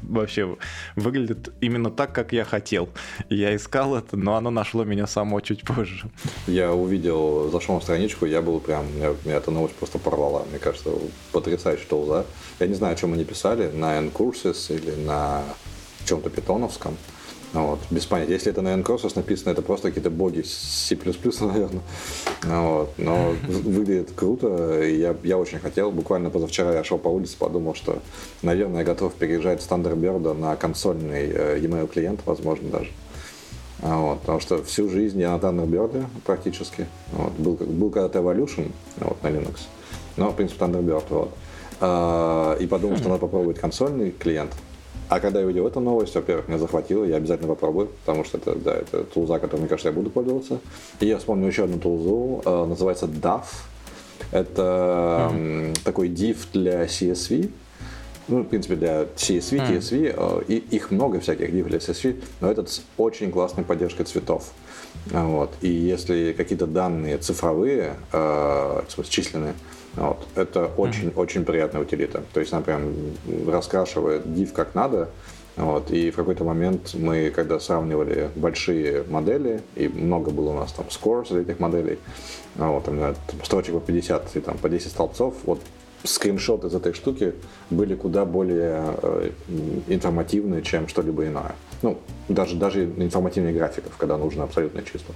[0.03, 0.57] вообще
[0.97, 2.89] выглядит именно так, как я хотел.
[3.29, 6.11] Я искал это, но оно нашло меня само чуть позже.
[6.49, 10.45] Я увидел, зашел на страничку, я был прям, меня, меня эта новость просто порвала.
[10.51, 10.91] Мне кажется,
[11.31, 12.25] потрясающий толза.
[12.59, 15.45] Я не знаю, о чем они писали, на N-Courses или на
[16.05, 16.97] чем-то питоновском.
[17.53, 18.33] Вот, без понятия.
[18.33, 20.97] Если это на N-Crosses написано, это просто какие-то боги C++,
[21.41, 21.83] наверное.
[22.45, 24.83] Вот, но выглядит круто.
[24.83, 25.91] Я, я очень хотел.
[25.91, 27.99] Буквально позавчера я шел по улице, подумал, что,
[28.41, 32.89] наверное, я готов переезжать с Thunderbird на консольный э, e-mail клиент, возможно, даже.
[33.81, 36.87] Вот, потому что всю жизнь я на Thunderbird практически.
[37.13, 39.59] Вот, был, был когда-то Evolution вот, на Linux,
[40.17, 41.05] но, в принципе, Thunderbird.
[41.11, 41.35] Вот.
[41.81, 44.53] А, и подумал, что надо попробовать консольный клиент.
[45.13, 48.55] А когда я увидел эту новость, во-первых, меня захватило, я обязательно попробую, потому что это,
[48.55, 50.59] да, это тулза, которой, мне кажется, я буду пользоваться.
[51.01, 53.45] И я вспомнил еще одну тулзу, э, называется DAF.
[54.31, 55.81] Это mm-hmm.
[55.85, 57.51] такой div для CSV,
[58.29, 59.69] ну, в принципе, для CSV, mm.
[59.69, 64.05] TSV, э, и их много всяких div для CSV, но этот с очень классной поддержкой
[64.05, 64.51] цветов.
[65.11, 65.51] Вот.
[65.61, 69.53] И если какие-то данные цифровые, э, численные,
[69.97, 70.27] вот.
[70.35, 71.45] Это очень-очень mm-hmm.
[71.45, 72.23] приятная утилита.
[72.33, 72.93] То есть она прям
[73.47, 75.11] раскрашивает div как надо.
[75.57, 75.91] Вот.
[75.91, 80.87] И в какой-то момент мы, когда сравнивали большие модели, и много было у нас там
[80.89, 81.99] scores для этих моделей,
[82.57, 85.61] вот, там, строчек по 50 и там по 10 столбцов, вот
[86.05, 87.35] скриншоты из этой штуки
[87.71, 89.31] были куда более э,
[89.89, 91.55] информативные, чем что-либо иное.
[91.83, 95.13] Ну, даже, даже информативнее графиков, когда нужно абсолютно чисто.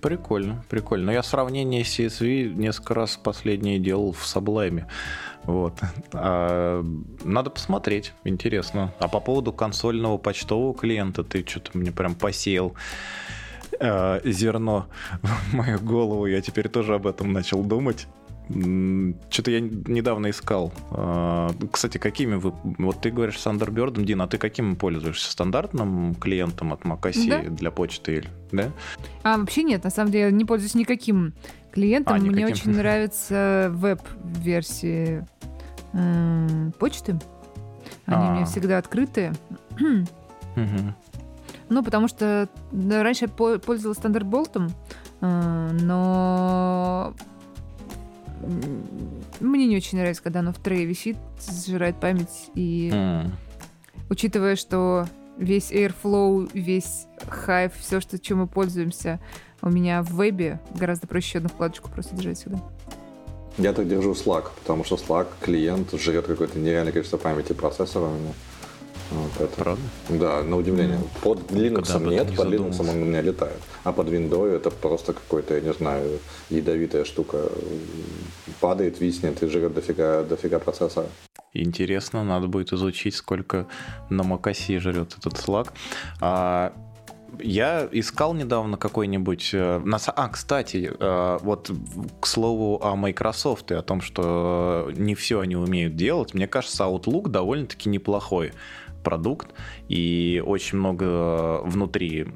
[0.00, 1.06] Прикольно, прикольно.
[1.06, 4.84] Но я сравнение CSV несколько раз последнее делал в Sublime.
[5.44, 5.78] Вот.
[6.12, 6.84] А,
[7.24, 8.92] надо посмотреть, интересно.
[8.98, 12.74] А по поводу консольного почтового клиента, ты что-то мне прям посеял
[13.78, 14.86] э, зерно
[15.22, 16.26] в мою голову.
[16.26, 18.06] Я теперь тоже об этом начал думать.
[18.48, 20.72] Что-то я недавно искал.
[20.90, 22.52] А, кстати, какими вы...
[22.78, 25.32] Вот ты говоришь с Thunderbird, Дина, а ты каким пользуешься?
[25.32, 27.42] Стандартным клиентом от macOS да.
[27.42, 28.24] для почты?
[28.52, 28.70] Да?
[29.24, 29.82] А, вообще нет.
[29.82, 31.34] На самом деле я не пользуюсь никаким
[31.72, 32.14] клиентом.
[32.14, 35.26] А, Мне очень нравится веб-версии
[35.92, 37.18] э, почты.
[38.06, 38.30] Они а.
[38.30, 39.32] у меня всегда открытые.
[41.68, 44.70] Ну, потому что раньше я пользовалась Thunderbolt,
[45.20, 47.12] э, но
[49.40, 52.50] мне не очень нравится, когда оно в трее висит, сжирает память.
[52.54, 53.30] И mm.
[54.10, 55.06] учитывая, что
[55.38, 57.06] весь Airflow, весь
[57.46, 59.20] Hive, все, что, чем мы пользуемся,
[59.62, 62.60] у меня в вебе гораздо проще одну вкладочку просто держать сюда.
[63.58, 68.10] Я так держу Slack, потому что Slack клиент жрет какое-то нереальное количество памяти процессора.
[69.10, 69.56] Вот это.
[69.56, 69.82] Правда?
[70.08, 70.98] Да, на удивление.
[70.98, 71.22] Mm.
[71.22, 73.60] Под Linux нет, не под Linux он у меня летает.
[73.84, 76.18] А под Windows это просто какой-то, я не знаю,
[76.50, 77.48] ядовитая штука.
[78.60, 81.06] Падает, виснет и жрет дофига, дофига процессора.
[81.52, 83.66] Интересно, надо будет изучить, сколько
[84.10, 85.70] на macOS жрет этот Slack.
[86.20, 86.72] А
[87.40, 89.50] Я искал недавно какой-нибудь...
[89.52, 91.70] Э, а, кстати, э, вот
[92.20, 96.84] к слову о Microsoft и о том, что не все они умеют делать, мне кажется,
[96.84, 98.52] Outlook довольно-таки неплохой
[99.06, 99.54] продукт,
[99.88, 102.26] и очень много внутри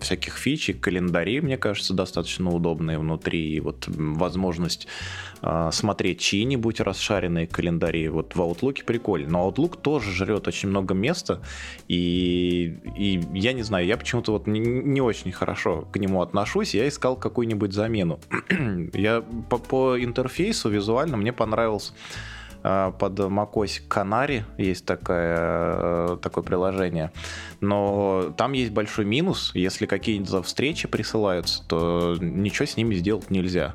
[0.00, 4.86] всяких фичек, календарей, мне кажется, достаточно удобные внутри, и вот возможность
[5.42, 10.94] а, смотреть чьи-нибудь расшаренные календари, вот в Outlook прикольно, но Outlook тоже жрет очень много
[10.94, 11.42] места,
[11.88, 16.72] и, и я не знаю, я почему-то вот не, не очень хорошо к нему отношусь,
[16.72, 18.20] я искал какую-нибудь замену.
[18.94, 21.94] я по, по интерфейсу визуально мне понравился
[22.62, 27.10] под macOS Canary есть такое, э, такое приложение.
[27.60, 29.52] Но там есть большой минус.
[29.54, 33.74] Если какие-нибудь встречи присылаются, то ничего с ними сделать нельзя.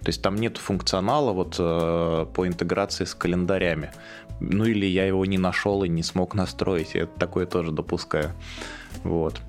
[0.00, 3.92] То есть там нет функционала вот э, по интеграции с календарями.
[4.40, 6.94] Ну или я его не нашел и не смог настроить.
[6.94, 8.32] Я такое тоже допускаю.
[9.04, 9.40] Вот.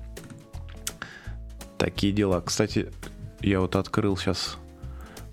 [1.78, 2.40] Такие дела.
[2.40, 2.92] Кстати,
[3.40, 4.56] я вот открыл сейчас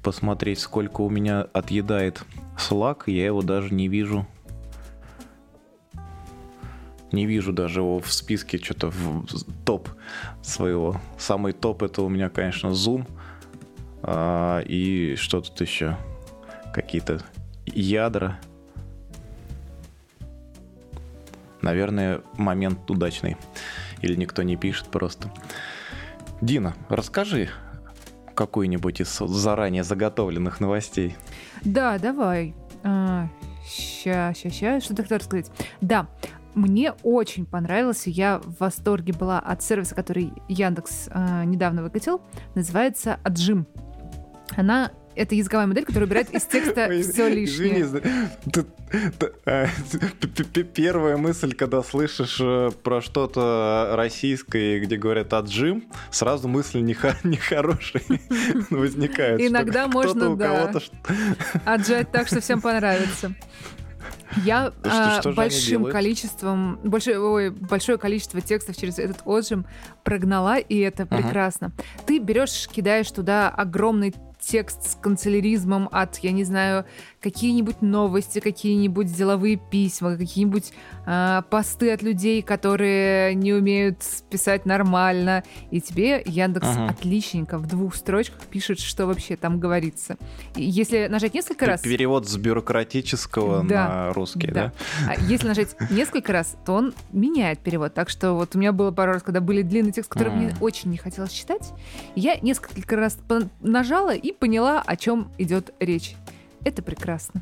[0.02, 2.24] посмотреть, сколько у меня отъедает
[2.62, 4.28] Slack, я его даже не вижу.
[7.12, 9.26] Не вижу даже его в списке что-то в
[9.66, 9.90] топ
[10.42, 11.02] своего.
[11.18, 13.06] Самый топ это у меня, конечно, Zoom.
[14.04, 15.98] А, и что тут еще?
[16.74, 17.22] Какие-то
[17.66, 18.40] ядра.
[21.62, 23.36] Наверное, момент удачный.
[24.02, 25.32] Или никто не пишет просто.
[26.40, 27.50] Дина, расскажи
[28.34, 31.16] какую-нибудь из заранее заготовленных новостей.
[31.64, 32.56] Да, давай.
[32.84, 33.28] А,
[33.66, 34.80] ща, ща, ща.
[34.80, 35.52] Что ты хотел рассказать?
[35.82, 36.08] Да,
[36.54, 42.22] мне очень понравился, я в восторге была от сервиса, который Яндекс э, недавно выкатил,
[42.56, 43.68] называется Аджим.
[44.58, 48.02] Она это языковая модель, которая убирает из текста все лишнее.
[49.46, 49.68] А,
[50.74, 56.80] первая мысль, когда слышишь э, про что-то российское, где говорят «отжим», сразу мысль
[57.24, 58.04] нехорошая
[58.70, 59.40] возникает.
[59.42, 60.72] Иногда можно, да,
[61.66, 63.34] отжать так, что всем понравится.
[64.46, 69.66] Я что, что большим количеством, больше, ой, большое количество текстов через этот отжим
[70.04, 71.18] прогнала, и это uh-huh.
[71.18, 71.72] прекрасно.
[72.06, 76.86] Ты берешь, кидаешь туда огромный текст с канцеляризмом от, я не знаю,
[77.22, 80.74] какие-нибудь новости, какие-нибудь деловые письма, какие-нибудь
[81.06, 83.98] э, посты от людей, которые не умеют
[84.30, 85.44] писать нормально.
[85.70, 86.90] И тебе Яндекс ага.
[86.90, 90.18] отличненько в двух строчках пишет, что вообще там говорится.
[90.56, 91.82] И если нажать несколько раз...
[91.82, 94.74] Перевод с бюрократического да, на русский, да?
[95.06, 95.14] да?
[95.14, 97.94] А если нажать несколько раз, то он меняет перевод.
[97.94, 100.90] Так что вот у меня было пару раз, когда были длинные тексты, которые мне очень
[100.90, 101.72] не хотелось читать,
[102.16, 103.20] я несколько раз
[103.62, 106.16] нажала и поняла, о чем идет речь.
[106.64, 107.42] Это прекрасно.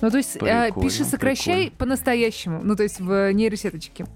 [0.00, 2.60] Ну, то есть, э, пиши, сокращай по-настоящему.
[2.62, 4.06] Ну, то есть, в нейросеточке.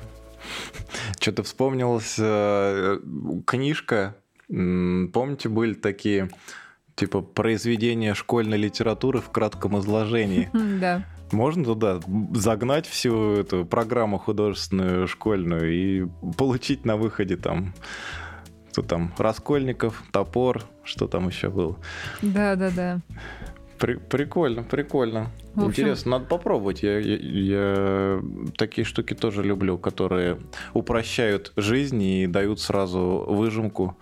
[1.20, 2.98] Что-то вспомнилась э,
[3.46, 4.16] книжка.
[4.48, 6.30] Помните, были такие,
[6.94, 10.50] типа, произведения школьной литературы в кратком изложении?
[10.80, 11.04] Да.
[11.30, 12.00] Можно туда
[12.32, 16.06] загнать всю эту программу художественную школьную и
[16.38, 17.74] получить на выходе там
[18.78, 21.76] что там, Раскольников, топор, что там еще было.
[22.22, 23.00] Да, да, да.
[23.78, 25.30] При, прикольно, прикольно.
[25.56, 25.70] общем...
[25.70, 26.82] Интересно, надо попробовать.
[26.82, 28.22] Я, я, я
[28.56, 30.38] такие штуки тоже люблю, которые
[30.74, 33.96] упрощают жизнь и дают сразу выжимку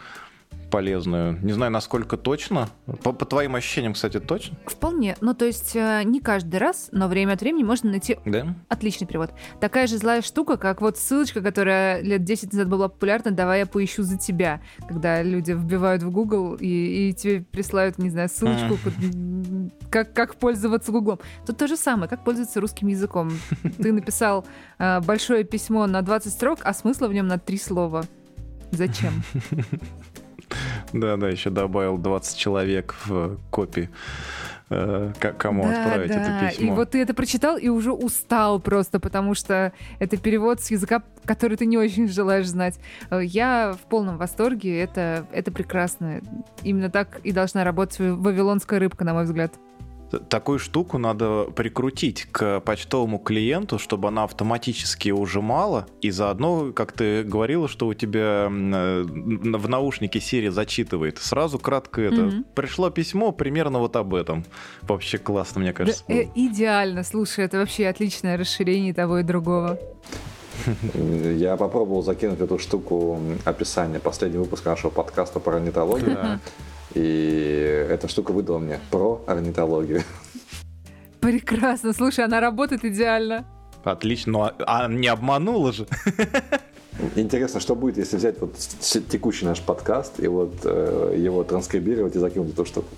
[0.71, 1.39] полезную.
[1.43, 2.69] Не знаю, насколько точно.
[3.03, 4.57] По, по твоим ощущениям, кстати, точно?
[4.67, 5.17] Вполне.
[5.21, 8.55] Ну, то есть э, не каждый раз, но время от времени можно найти да?
[8.69, 9.33] отличный перевод.
[9.61, 13.67] Такая же злая штука, как вот ссылочка, которая лет 10 назад была популярна, давай я
[13.67, 18.75] поищу за тебя, когда люди вбивают в Google и, и тебе присылают, не знаю, ссылочку,
[18.75, 19.73] mm.
[19.91, 21.21] как, как пользоваться Гуглом.
[21.47, 23.31] Тут то же самое, как пользоваться русским языком.
[23.79, 24.47] Ты написал
[24.79, 28.05] э, большое письмо на 20 строк, а смысла в нем на 3 слова.
[28.73, 29.23] Зачем?
[30.93, 33.91] Да, да, еще добавил 20 человек в копии
[34.71, 36.21] э, кому да, отправить да.
[36.21, 36.73] это письмо.
[36.73, 41.03] И вот ты это прочитал и уже устал просто, потому что это перевод с языка,
[41.25, 42.79] который ты не очень желаешь знать.
[43.11, 46.21] Э, я в полном восторге, это, это прекрасно.
[46.63, 49.53] Именно так и должна работать вавилонская рыбка, на мой взгляд.
[50.29, 57.23] Такую штуку надо прикрутить к почтовому клиенту, чтобы она автоматически ужимала, и заодно, как ты
[57.23, 61.19] говорила, что у тебя э, в наушнике Siri зачитывает.
[61.19, 62.17] Сразу кратко это.
[62.17, 62.45] Mm-hmm.
[62.55, 64.45] Пришло письмо примерно вот об этом.
[64.83, 66.05] Вообще классно, мне кажется.
[66.07, 69.79] Да, э, идеально, слушай, это вообще отличное расширение того и другого.
[70.95, 76.41] Я попробовал закинуть эту штуку описание последнего выпуска нашего подкаста про орнитологию.
[76.97, 80.03] И эта штука выдала мне про орнитологию.
[81.21, 81.93] Прекрасно.
[81.93, 83.45] Слушай, она работает идеально.
[83.85, 84.33] Отлично.
[84.33, 85.87] Ну, а, а не обманула же.
[87.15, 88.57] Интересно, что будет, если взять вот
[89.11, 92.89] текущий наш подкаст и вот э, его транскрибировать и закинуть в эту штуку?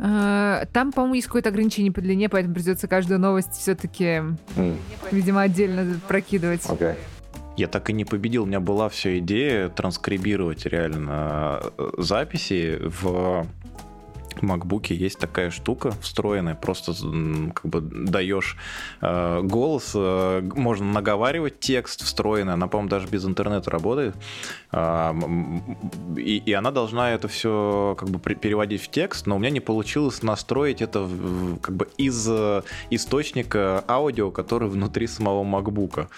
[0.00, 4.04] А, там, по-моему, есть какое-то ограничение по длине, поэтому придется каждую новость все-таки,
[4.56, 4.76] mm.
[5.12, 6.64] видимо, отдельно прокидывать.
[6.64, 6.96] Okay.
[7.60, 8.44] Я так и не победил.
[8.44, 13.46] У меня была вся идея транскрибировать реально э, записи в
[14.36, 16.92] в MacBook есть такая штука встроенная, просто
[17.54, 18.56] как бы даешь
[19.00, 24.14] э, голос, э, можно наговаривать текст встроенный, она, по-моему, даже без интернета работает,
[24.72, 25.12] э,
[26.16, 29.60] и, и она должна это все как бы переводить в текст, но у меня не
[29.60, 36.08] получилось настроить это в, как бы из э, источника аудио, который внутри самого MacBook.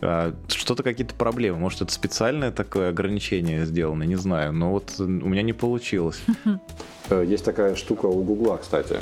[0.00, 5.04] Э, что-то какие-то проблемы, может это специальное такое ограничение сделано, не знаю, но вот у
[5.04, 6.22] меня не получилось.
[7.10, 8.98] Э, есть такая штука у Гугла, кстати,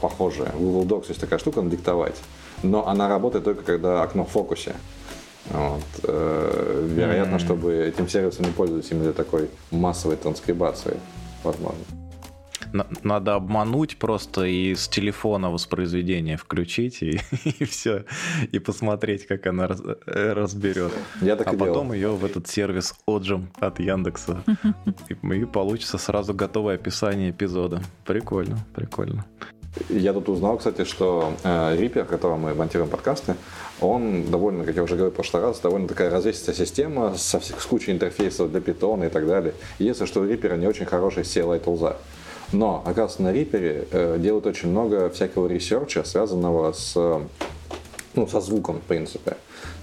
[0.00, 0.52] похожая.
[0.52, 2.16] В Google Docs есть такая штука, надиктовать.
[2.62, 4.74] Но она работает только когда окно в фокусе.
[5.50, 5.82] Вот.
[6.04, 7.44] Э, вероятно, mm-hmm.
[7.44, 10.98] чтобы этим сервисом не пользоваться именно для такой массовой транскрибации,
[11.44, 12.05] возможно
[13.02, 18.04] надо обмануть просто и с телефона воспроизведение включить и, и все,
[18.52, 20.92] и посмотреть, как она раз, э, разберет.
[21.20, 21.94] Я так а и потом делал.
[21.94, 24.42] ее в этот сервис отжим от Яндекса.
[25.08, 27.82] И, и получится сразу готовое описание эпизода.
[28.04, 29.24] Прикольно, прикольно.
[29.88, 33.34] Я тут узнал, кстати, что э, Reaper, которым мы монтируем подкасты,
[33.80, 37.66] он довольно, как я уже говорил в прошлый раз, довольно такая развесистая система со, с
[37.66, 39.52] кучей интерфейсов для питона и так далее.
[39.78, 41.98] Единственное, что у Reaper не очень хороший CLI тулза.
[42.52, 46.94] Но, оказывается, на Reaper э, делают очень много всякого research а, связанного с,
[48.14, 49.36] ну, со звуком, в принципе.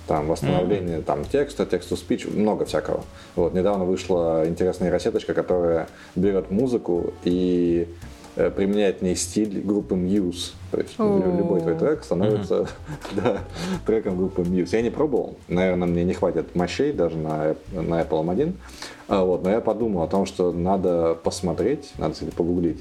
[0.07, 1.03] Там восстановление mm-hmm.
[1.03, 3.03] там, текста, text-to-speech, много всякого.
[3.35, 9.95] Вот, недавно вышла интересная нейросеточка, которая берет музыку и э, применяет в ней стиль группы
[9.95, 10.53] Muse.
[10.71, 11.37] То есть oh.
[11.37, 12.67] любой твой трек становится mm-hmm.
[13.23, 13.37] да,
[13.85, 14.69] треком группы Muse.
[14.71, 18.53] Я не пробовал, наверное, мне не хватит мощей даже на, на Apple M1.
[19.07, 22.79] А, вот, но я подумал о том, что надо посмотреть, надо, кстати, погуглить,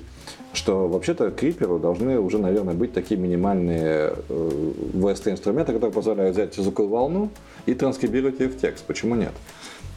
[0.52, 6.92] что вообще-то криперу должны уже, наверное, быть такие минимальные э, VST-инструменты, которые позволяют взять звуковую
[6.92, 7.28] волну
[7.66, 8.84] и транскрибировать ее в текст.
[8.84, 9.32] Почему нет?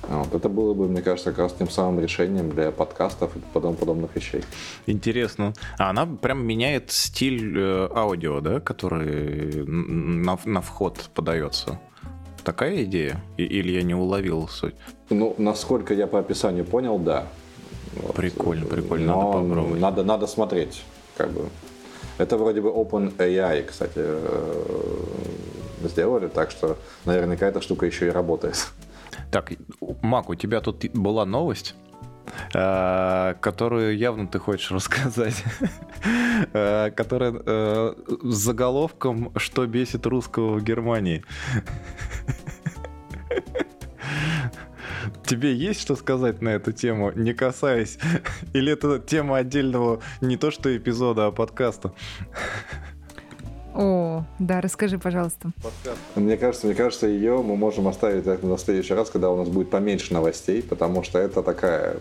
[0.09, 3.79] Вот, это было бы, мне кажется, как раз тем самым решением для подкастов и подобных,
[3.79, 4.43] подобных вещей.
[4.85, 5.53] Интересно.
[5.77, 11.79] А она прям меняет стиль э, аудио, да, который на, на вход подается?
[12.45, 13.21] такая идея?
[13.35, 14.75] Или я не уловил суть?
[15.09, 17.27] Ну, насколько я по описанию понял, да.
[17.95, 18.15] Вот.
[18.15, 19.81] Прикольно, прикольно, Но надо попробовать.
[19.81, 20.83] Надо, надо смотреть,
[21.17, 21.49] как бы.
[22.17, 24.63] Это вроде бы OpenAI, кстати, э,
[25.83, 28.67] сделали, так что наверняка эта штука еще и работает.
[29.31, 29.53] Так,
[30.01, 31.75] Мак, у тебя тут была новость?
[32.53, 35.43] Э, которую явно ты хочешь рассказать,
[36.53, 41.23] э, которая э, с заголовком «Что бесит русского в Германии?»
[45.25, 47.97] Тебе есть что сказать на эту тему, не касаясь?
[48.53, 51.93] Или это тема отдельного не то что эпизода, а подкаста?
[53.75, 55.51] О, да, расскажи, пожалуйста.
[56.15, 59.69] Мне кажется, мне кажется, ее мы можем оставить на следующий раз, когда у нас будет
[59.69, 61.97] поменьше новостей, потому что это такая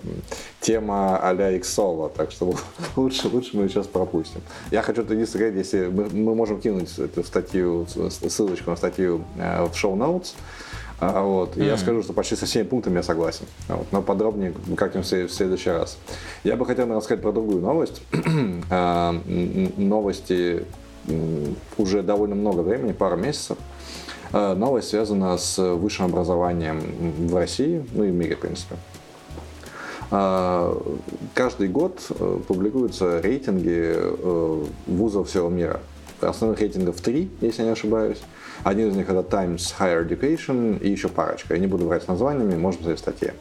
[0.60, 2.54] тема а-ля Иксола, так что
[2.96, 4.40] лучше, лучше мы сейчас пропустим.
[4.70, 9.64] Я хочу единственное сказать, если мы, мы можем кинуть эту статью, ссылочку на статью э,
[9.64, 10.34] в шоу-ноутс,
[11.00, 11.56] а, вот.
[11.56, 11.66] Mm-hmm.
[11.66, 13.46] я скажу, что почти со всеми пунктами я согласен.
[13.68, 13.86] Вот.
[13.90, 15.98] Но подробнее как-нибудь в следующий раз.
[16.44, 18.02] Я бы хотел рассказать про другую новость.
[18.70, 19.14] А,
[19.76, 20.64] новости
[21.76, 23.58] уже довольно много времени, пару месяцев.
[24.34, 26.82] Э, новость связана с высшим образованием
[27.28, 28.74] в России, ну и в мире, в принципе.
[30.10, 30.74] Э,
[31.34, 33.96] каждый год э, публикуются рейтинги
[34.88, 35.80] вузов всего мира.
[36.20, 38.20] Основных рейтингов три, если я не ошибаюсь.
[38.64, 41.54] Один из них это Times Higher Education и еще парочка.
[41.54, 43.34] Я не буду врать с названиями, можно посмотреть в статье.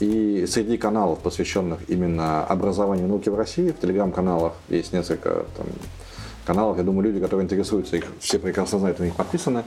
[0.00, 5.66] И среди каналов, посвященных именно образованию и науке в России, в телеграм-каналах есть несколько там,
[6.44, 6.78] каналах.
[6.78, 9.64] Я думаю, люди, которые интересуются, их все прекрасно знают, у них подписаны.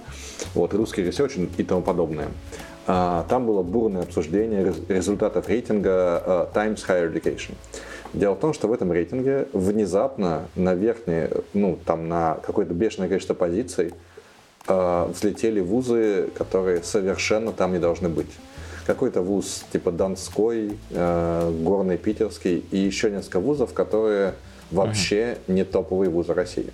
[0.54, 2.28] Вот, Русский research и тому подобное.
[2.86, 7.54] А, там было бурное обсуждение результатов рейтинга а, Times Higher Education.
[8.14, 13.08] Дело в том, что в этом рейтинге внезапно на верхние, ну, там на какое-то бешеное
[13.08, 13.92] количество позиций
[14.68, 18.30] э, взлетели вузы, которые совершенно там не должны быть.
[18.86, 24.36] Какой-то вуз типа Донской, Горный Питерский и еще несколько вузов, которые
[24.74, 25.54] вообще mm-hmm.
[25.54, 26.72] не топовые вузы России.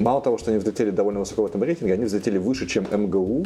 [0.00, 3.44] Мало того, что они взлетели довольно высоко в этом рейтинге, они взлетели выше, чем МГУ,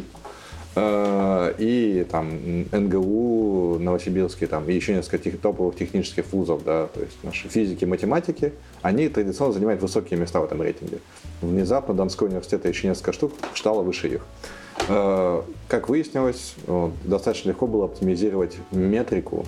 [0.76, 2.30] э, и там
[2.70, 7.84] НГУ, Новосибирский, там, и еще несколько тех, топовых технических вузов, да, то есть наши физики,
[7.84, 10.98] математики, они традиционно занимают высокие места в этом рейтинге.
[11.42, 14.26] Внезапно Донской университет и еще несколько штук встало выше их.
[14.88, 16.54] Э, как выяснилось,
[17.04, 19.44] достаточно легко было оптимизировать метрику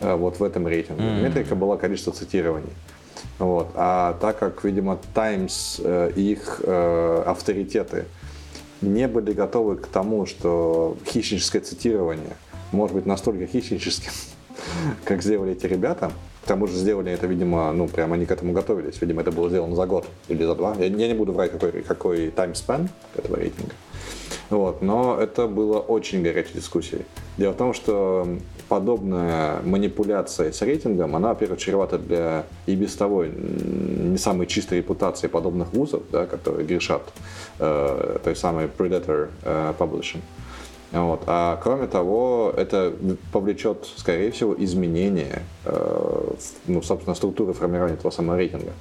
[0.00, 1.02] э, вот в этом рейтинге.
[1.02, 1.22] Mm-hmm.
[1.22, 2.72] Метрика была количество цитирований.
[3.40, 3.70] Вот.
[3.74, 8.04] А так как, видимо, Times э, и их авторитеты
[8.80, 12.36] не были готовы к тому, что хищническое цитирование
[12.72, 14.12] может быть настолько хищническим,
[15.04, 16.12] как сделали эти ребята,
[16.42, 19.00] к тому же сделали это, видимо, ну, прямо они к этому готовились.
[19.00, 20.74] Видимо, это было сделано за год или за два.
[20.78, 23.72] Я, я не буду врать, какой, какой таймспен этого рейтинга.
[24.50, 27.02] Вот, но это было очень горячей дискуссией.
[27.36, 28.26] Дело в том, что
[28.68, 35.28] подобная манипуляция с рейтингом, она, во-первых, чревата для и без того не самой чистой репутации
[35.28, 37.02] подобных вузов, да, которые грешат
[37.58, 40.20] э, той самой Predator э, Publishing.
[40.92, 41.22] Вот.
[41.26, 42.92] А кроме того, это
[43.32, 46.30] повлечет, скорее всего, изменение, э,
[46.66, 48.72] ну, собственно, структуры формирования этого самого рейтинга.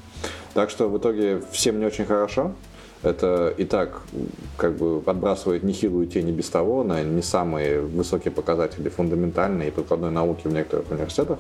[0.54, 2.54] Так что в итоге всем не очень хорошо.
[3.02, 4.02] Это и так
[4.58, 9.72] как бы отбрасывает нехилую тень и без того на не самые высокие показатели фундаментальной и
[9.72, 11.40] прикладной науки в некоторых университетах.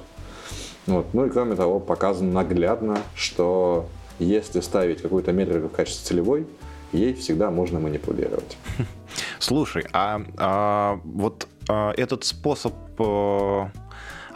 [0.88, 1.08] Вот.
[1.14, 3.88] Ну и кроме того, показано наглядно, что
[4.20, 6.48] если ставить какую-то метрику в качестве целевой,
[6.94, 8.58] ей всегда можно манипулировать.
[9.40, 12.74] Слушай, а, а вот а, этот способ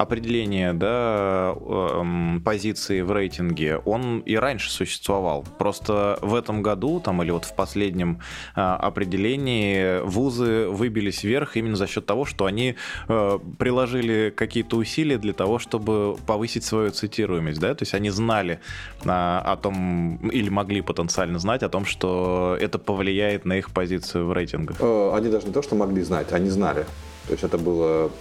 [0.03, 5.45] а, определения да, эм, позиции в рейтинге, он и раньше существовал.
[5.57, 8.19] Просто в этом году, там, или вот в последнем
[8.55, 12.75] э, определении, вузы выбились вверх именно за счет того, что они
[13.07, 17.59] э, приложили какие-то усилия для того, чтобы повысить свою цитируемость.
[17.59, 17.73] Да?
[17.73, 18.59] То есть они знали
[19.03, 24.27] э, о том, или могли потенциально знать о том, что это повлияет на их позицию
[24.27, 24.77] в рейтингах.
[24.81, 26.85] Они даже не то, что могли знать, они знали.
[27.27, 28.11] То есть это было,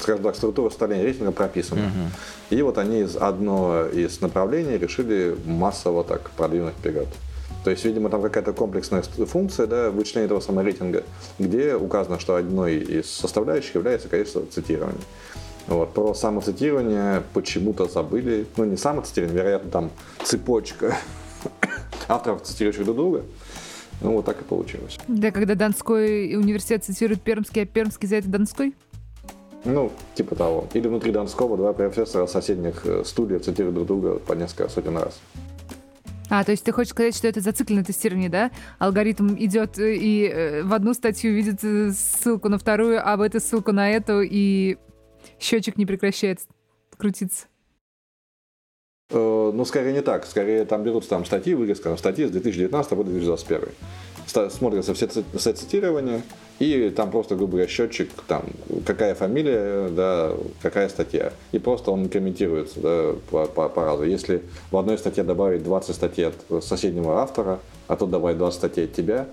[0.00, 1.86] скажем так, структура составления рейтинга прописана.
[1.86, 2.56] Угу.
[2.56, 7.08] И вот они из одно из направлений решили массово так продвинуть вперед.
[7.64, 11.02] То есть, видимо, там какая-то комплексная функция да, вычисления этого самого рейтинга,
[11.38, 15.00] где указано, что одной из составляющих является количество цитирований.
[15.66, 15.92] Вот.
[15.92, 18.46] Про самоцитирование почему-то забыли.
[18.56, 19.90] Ну, не самоцитирование, вероятно, там
[20.24, 20.96] цепочка
[22.08, 23.22] авторов, цитирующих друг друга.
[24.00, 24.98] Ну, вот так и получилось.
[25.08, 28.74] Да, когда Донской университет цитирует Пермский, а Пермский за это Донской?
[29.64, 30.66] Ну, типа того.
[30.72, 35.20] Или внутри Донского два профессора соседних э, студий цитируют друг друга по несколько сотен раз.
[36.30, 38.50] А, то есть ты хочешь сказать, что это зацикленное тестирование, да?
[38.78, 41.60] Алгоритм идет э, и э, в одну статью видит
[41.94, 44.78] ссылку на вторую, а в эту ссылку на эту, и
[45.38, 46.40] счетчик не прекращает
[46.96, 47.46] крутиться.
[49.10, 50.26] Э, ну, скорее не так.
[50.26, 53.68] Скорее там берутся там статьи, вырезка статьи с 2019 по 2021.
[54.50, 56.22] Смотрятся все, все цитирования,
[56.60, 58.44] и там просто, грубо говоря, счетчик, там,
[58.86, 60.32] какая фамилия, да,
[60.62, 61.32] какая статья.
[61.50, 64.04] И просто он комментируется да, по, по, по разу.
[64.04, 67.58] Если в одной статье добавить 20 статей от соседнего автора,
[67.88, 69.26] а тут добавить 20 статей от тебя,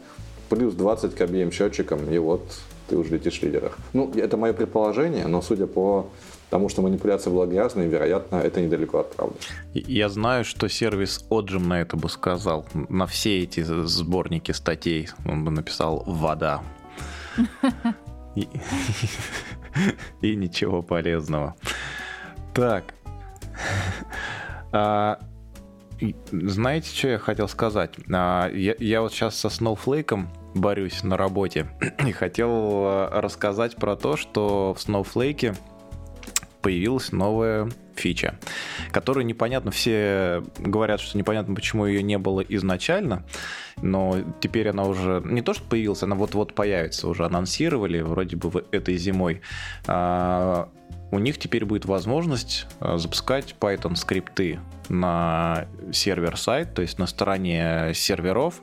[0.49, 2.41] плюс 20 к обеим счетчикам, и вот
[2.87, 3.77] ты уже летишь в лидерах.
[3.93, 6.07] Ну, это мое предположение, но судя по
[6.49, 9.35] тому, что манипуляция была грязной, вероятно, это недалеко от правды.
[9.73, 12.65] Я знаю, что сервис Отжим на это бы сказал.
[12.73, 16.63] На все эти сборники статей он бы написал «вода».
[20.21, 21.55] И ничего полезного.
[22.53, 22.93] Так.
[24.71, 25.19] А,
[26.31, 27.95] знаете, что я хотел сказать?
[28.11, 31.67] А, я, я вот сейчас со Snowflake борюсь на работе
[32.05, 35.55] и хотел а, рассказать про то, что в Snowflake
[36.67, 38.37] появилась новая фича,
[38.91, 43.23] которую непонятно, все говорят, что непонятно, почему ее не было изначально,
[43.81, 48.65] но теперь она уже не то, что появилась, она вот-вот появится, уже анонсировали вроде бы
[48.71, 49.39] этой зимой.
[51.11, 57.91] У них теперь будет возможность а, запускать Python скрипты на сервер-сайт, то есть на стороне
[57.93, 58.61] серверов.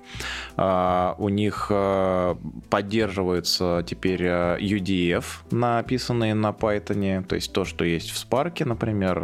[0.57, 2.37] А, у них а,
[2.69, 9.21] поддерживается теперь UDF, написанные на Python, то есть то, что есть в Spark, например,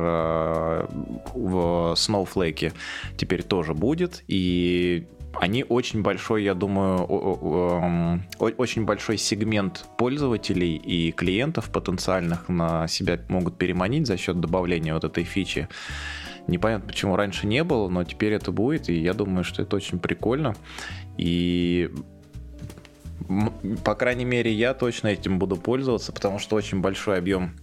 [1.35, 2.73] в Snowflake,
[3.17, 4.25] теперь тоже будет.
[4.29, 7.05] И они очень большой, я думаю,
[8.39, 15.05] очень большой сегмент пользователей и клиентов потенциальных на себя могут переманить за счет добавления вот
[15.05, 15.69] этой фичи.
[16.47, 19.99] Непонятно, почему раньше не было, но теперь это будет, и я думаю, что это очень
[19.99, 20.55] прикольно.
[21.17, 21.91] И
[23.85, 27.55] по крайней мере, я точно этим буду пользоваться, потому что очень большой объем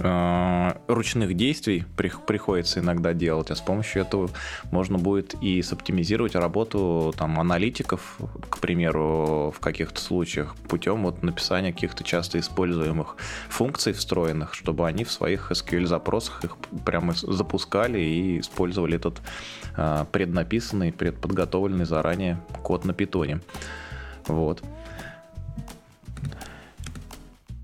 [0.00, 4.30] Э, ручных действий приходится иногда делать, а с помощью этого
[4.70, 8.18] можно будет и соптимизировать работу там, аналитиков,
[8.48, 13.16] к примеру, в каких-то случаях, путем вот написания каких-то часто используемых
[13.48, 19.20] функций встроенных, чтобы они в своих SQL-запросах их прямо запускали и использовали этот
[19.76, 23.40] э, преднаписанный, предподготовленный заранее код на питоне.
[24.26, 24.62] Вот.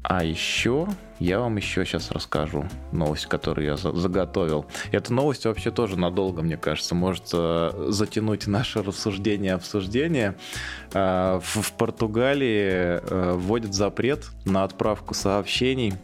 [0.07, 0.87] А еще
[1.19, 4.67] я вам еще сейчас расскажу новость, которую я заготовил.
[4.93, 10.37] Эта новость вообще тоже надолго, мне кажется, может э, затянуть наше рассуждение, обсуждение.
[10.93, 15.95] Э, в Португалии э, вводят запрет на отправку сообщений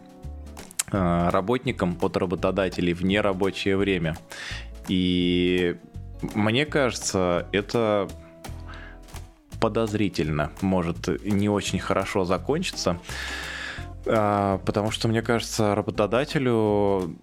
[0.92, 4.16] работникам от работодателей в нерабочее время.
[4.88, 5.76] И
[6.34, 8.08] мне кажется, это
[9.60, 12.98] подозрительно может не очень хорошо закончиться.
[14.06, 17.16] А, потому что, мне кажется, работодателю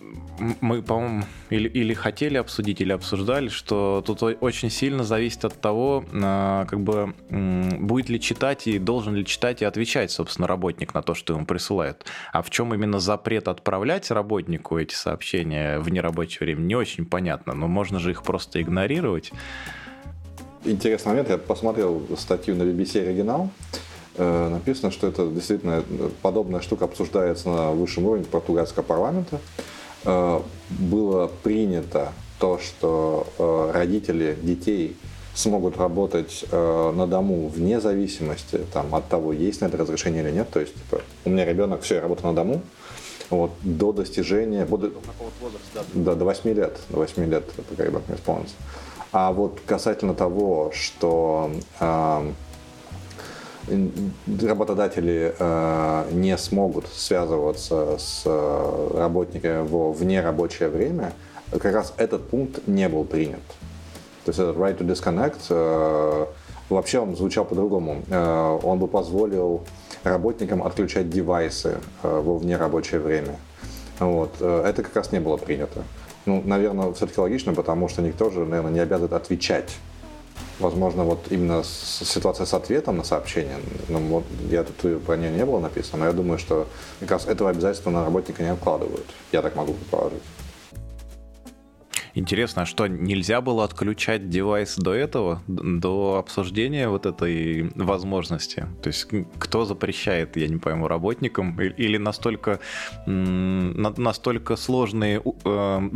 [0.62, 6.06] мы, по-моему, или, или хотели обсудить, или обсуждали, что тут очень сильно зависит от того,
[6.14, 11.02] а, как бы будет ли читать и должен ли читать и отвечать, собственно, работник на
[11.02, 12.06] то, что ему присылают.
[12.32, 17.54] А в чем именно запрет отправлять работнику эти сообщения в нерабочее время, не очень понятно.
[17.54, 19.32] Но можно же их просто игнорировать.
[20.64, 21.30] Интересный момент.
[21.30, 23.50] Я посмотрел статью на BBC оригинал.
[24.18, 29.40] Э, написано, что это действительно э, подобная штука обсуждается на высшем уровне португальского парламента.
[30.06, 33.26] Э, было принято то, что
[33.74, 34.96] родители детей
[35.34, 40.48] смогут работать на дому вне зависимости там, от того, есть на это разрешение или нет.
[40.52, 42.62] То есть, типа, у меня ребенок, все, я работаю на дому,
[43.32, 44.94] вот, до достижения, буду,
[45.96, 48.54] до, до 8 лет, до 8 лет, пока ребенок не исполнится.
[49.12, 51.50] А вот касательно того, что
[51.80, 52.32] э,
[54.42, 61.14] работодатели э, не смогут связываться с э, работниками в внерабочее время,
[61.52, 63.42] как раз этот пункт не был принят.
[64.26, 66.26] То есть этот right to disconnect э,
[66.70, 68.04] вообще он звучал по-другому.
[68.10, 69.64] Э, он бы позволил
[70.04, 73.38] работникам отключать девайсы э, во внерабочее время.
[74.00, 74.36] Вот.
[74.40, 75.84] Э, это как раз не было принято.
[76.26, 79.78] Ну, наверное, все-таки логично, потому что никто же, наверное, не обязан отвечать
[80.60, 83.58] Возможно, вот именно ситуация с ответом на сообщение,
[83.90, 86.68] ну, вот я тут про нее не было написано, но я думаю, что
[87.00, 89.06] как раз этого обязательства на работника не откладывают.
[89.32, 90.24] Я так могу предположить.
[92.18, 98.66] Интересно, а что нельзя было отключать девайс до этого, до обсуждения вот этой возможности?
[98.82, 102.60] То есть кто запрещает, я не пойму, работникам или настолько,
[103.06, 105.90] настолько сложные э,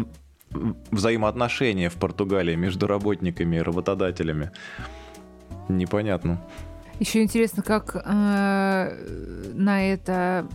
[0.91, 4.51] взаимоотношения в Португалии между работниками и работодателями.
[5.69, 6.41] Непонятно.
[6.99, 10.47] Еще интересно, как э, на это...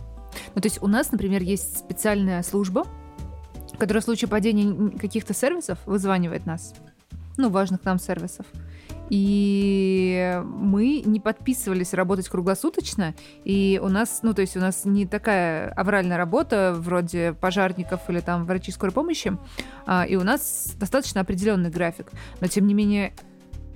[0.55, 2.85] Ну, то есть у нас, например, есть специальная служба,
[3.77, 6.73] которая в случае падения каких-то сервисов вызванивает нас,
[7.37, 8.45] ну, важных нам сервисов.
[9.09, 15.05] И мы не подписывались работать круглосуточно, и у нас, ну, то есть у нас не
[15.05, 19.37] такая авральная работа вроде пожарников или там врачей скорой помощи,
[19.85, 22.11] а, и у нас достаточно определенный график.
[22.41, 23.13] Но, тем не менее,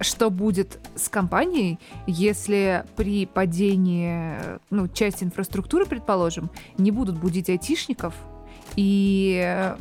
[0.01, 4.35] что будет с компанией, если при падении
[4.69, 8.13] ну, части инфраструктуры, предположим, не будут будить айтишников
[8.75, 9.73] и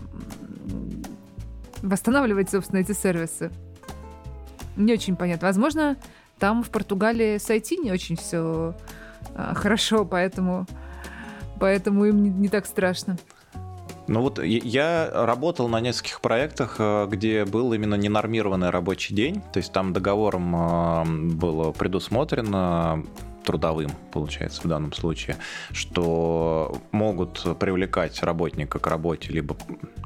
[1.83, 3.51] восстанавливать, собственно, эти сервисы?
[4.81, 5.49] Не очень понятно.
[5.49, 5.97] Возможно,
[6.39, 8.75] там в Португалии с IT не очень все
[9.35, 10.67] а, хорошо, поэтому,
[11.59, 13.19] поэтому им не, не так страшно.
[14.07, 19.59] Ну вот я работал на нескольких проектах, э, где был именно ненормированный рабочий день, то
[19.59, 21.05] есть там договором э,
[21.35, 23.05] было предусмотрено
[23.45, 25.37] трудовым, получается, в данном случае,
[25.73, 29.57] что могут привлекать работника к работе, либо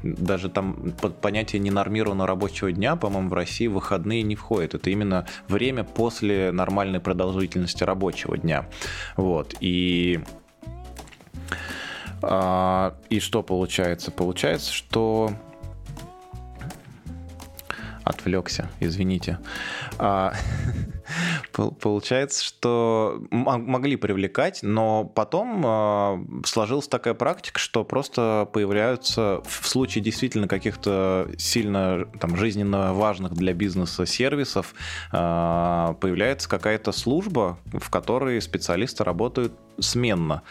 [0.03, 4.75] даже там под понятие ненормированного рабочего дня, по-моему, в России выходные не входят.
[4.75, 8.67] Это именно время после нормальной продолжительности рабочего дня.
[9.17, 9.55] Вот.
[9.59, 10.19] И
[12.21, 14.11] а, и что получается?
[14.11, 15.31] Получается, что
[18.03, 19.39] отвлекся, извините.
[19.97, 20.33] А,
[21.81, 30.03] Получается, что могли привлекать, но потом а, сложилась такая практика, что просто появляются в случае
[30.03, 34.73] действительно каких-то сильно там, жизненно важных для бизнеса сервисов,
[35.11, 40.43] а, появляется какая-то служба, в которой специалисты работают сменно.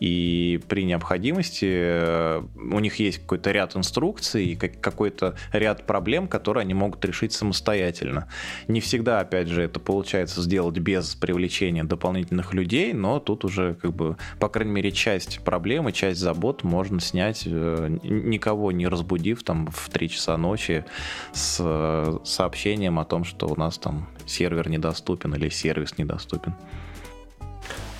[0.00, 6.74] И при необходимости э, у них есть какой-то ряд инструкций, какой-то ряд проблем, которые они
[6.74, 8.28] могут решить самостоятельно.
[8.68, 13.92] Не всегда, опять же, это получается сделать без привлечения дополнительных людей, но тут уже, как
[13.92, 19.68] бы, по крайней мере, часть проблемы, часть забот можно снять, э, никого не разбудив там
[19.70, 20.84] в 3 часа ночи
[21.32, 26.54] с э, сообщением о том, что у нас там сервер недоступен или сервис недоступен.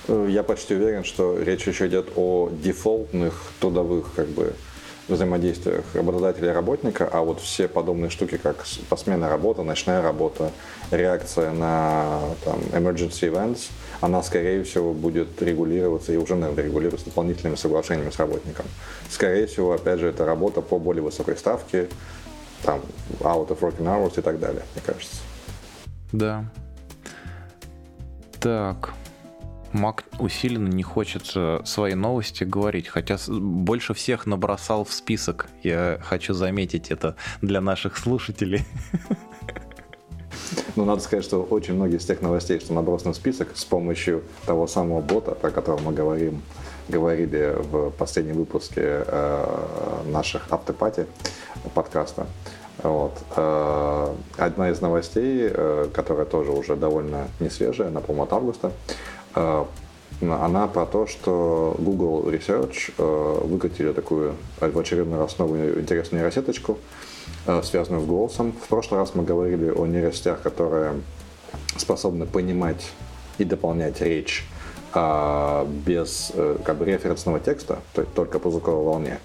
[0.09, 4.55] Э, я почти уверен, что речь еще идет о дефолтных трудовых как бы
[5.09, 10.51] взаимодействиях работодателя и работника, а вот все подобные штуки, как посменная работа, ночная работа,
[10.91, 17.57] реакция на там, emergency events, она, скорее всего, будет регулироваться и уже, наверное, регулируется дополнительными
[17.57, 18.67] соглашениями с работником.
[19.11, 21.89] Скорее всего, опять же, это работа по более высокой ставке,
[22.63, 22.81] там,
[23.21, 25.17] out of working hours и так далее, мне кажется.
[26.13, 26.45] Да.
[28.41, 28.95] Так,
[29.79, 35.49] Мак усиленно не хочет свои новости говорить, хотя больше всех набросал в список.
[35.63, 38.65] Я хочу заметить это для наших слушателей.
[40.77, 44.23] Ну, надо сказать, что очень многие из тех новостей, что набросаны в список с помощью
[44.47, 46.43] того самого бота, о котором мы говорим,
[46.89, 51.07] говорили в последнем выпуске э, наших автопати
[51.75, 52.27] подкаста.
[52.83, 53.13] Вот.
[53.37, 58.73] Э, одна из новостей, э, которая тоже уже довольно не свежая, она, по-моему, от августа,
[60.21, 62.93] она про то, что Google Research
[63.47, 66.79] выкатили такую в очередной раз новую интересную нейросеточку,
[67.63, 68.53] связанную с голосом.
[68.53, 70.95] В прошлый раз мы говорили о нейросетях, которые
[71.77, 72.91] способны понимать
[73.39, 74.45] и дополнять речь
[74.95, 76.33] без
[76.65, 79.19] как бы, референсного текста, то есть только по звуковой волне.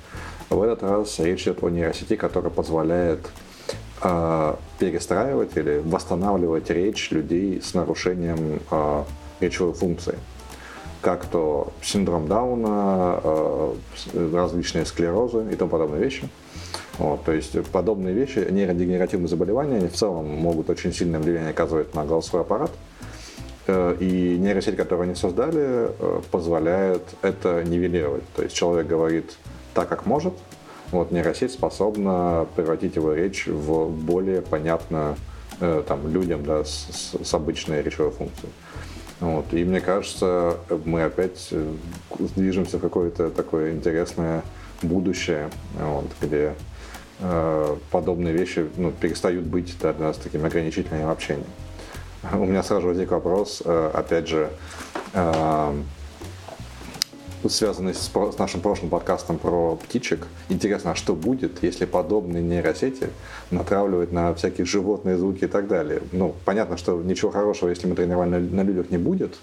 [0.49, 3.27] В этот раз речь идет о нейросети, которая позволяет
[4.03, 9.03] э, перестраивать или восстанавливать речь людей с нарушением э,
[9.43, 10.17] речевой функции.
[11.01, 13.75] Как то синдром Дауна, э,
[14.33, 16.29] различные склерозы и тому подобные вещи.
[16.97, 21.93] Вот, то есть подобные вещи, нейродегенеративные заболевания, они в целом могут очень сильное влияние оказывать
[21.95, 22.71] на голосовой аппарат.
[23.67, 25.89] И нейросеть, которую они создали,
[26.31, 28.23] позволяет это нивелировать.
[28.35, 29.37] То есть человек говорит
[29.73, 30.33] так, как может.
[30.91, 35.15] Вот нейросеть способна превратить его речь в более понятную
[35.59, 38.53] э, там, людям да, с, с обычной речевой функцией.
[39.23, 39.53] Вот.
[39.53, 41.73] И мне кажется, мы опять э,
[42.35, 44.43] движемся в какое-то такое интересное
[44.81, 45.49] будущее,
[45.79, 46.55] вот, где
[47.21, 51.45] э, подобные вещи ну, перестают быть да, для нас таким ограничительным общением.
[52.33, 54.49] У меня сразу возник вопрос, э, опять же,
[55.13, 55.73] э,
[57.49, 60.27] связанный с, с нашим прошлым подкастом про птичек.
[60.49, 63.09] Интересно, а что будет, если подобные нейросети
[63.51, 66.01] натравливать на всякие животные звуки и так далее?
[66.11, 69.35] Ну, понятно, что ничего хорошего, если мы тренировали на, на людях, не будет,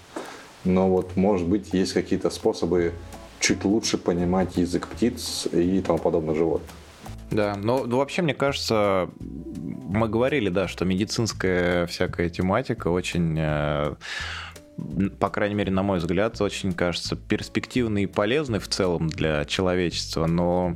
[0.63, 2.93] но вот, может быть, есть какие-то способы
[3.39, 6.69] чуть лучше понимать язык птиц и тому подобных животных.
[7.31, 13.95] Да, но ну, вообще, мне кажется, мы говорили, да, что медицинская всякая тематика очень э,
[15.19, 20.27] по крайней мере, на мой взгляд, очень кажется перспективный и полезный в целом для человечества,
[20.27, 20.75] но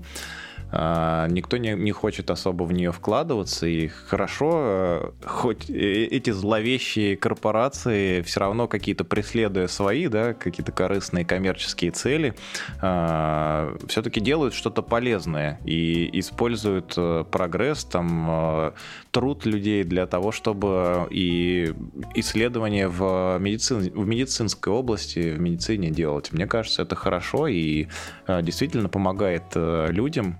[0.75, 8.21] никто не, не хочет особо в нее вкладываться, и хорошо, э, хоть эти зловещие корпорации
[8.21, 12.35] все равно какие-то преследуя свои, да, какие-то корыстные коммерческие цели,
[12.81, 18.71] а, все-таки делают что-то полезное и используют э, прогресс, там, э,
[19.11, 21.73] труд людей для того, чтобы и
[22.15, 26.33] исследования в, медицин, в медицинской области, в медицине делать.
[26.33, 27.87] Мне кажется, это хорошо и
[28.27, 30.37] действительно помогает людям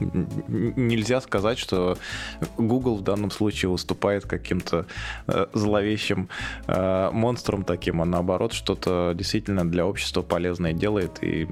[0.00, 1.98] нельзя сказать, что
[2.56, 4.86] Google в данном случае выступает каким-то
[5.26, 6.28] э, зловещим
[6.66, 11.48] э, монстром таким, а наоборот что-то действительно для общества полезное делает и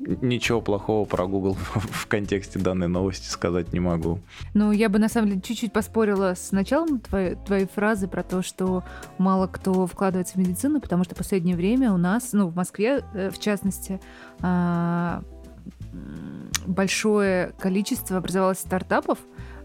[0.00, 4.20] ничего плохого про Google в контексте данной новости сказать не могу.
[4.54, 8.42] Ну, я бы на самом деле чуть-чуть поспорила с началом твоей, твоей фразы про то,
[8.42, 8.82] что
[9.18, 13.04] мало кто вкладывается в медицину, потому что в последнее время у нас, ну, в Москве,
[13.14, 14.00] э, в частности,
[14.40, 15.22] а,
[16.66, 19.18] большое количество образовалось стартапов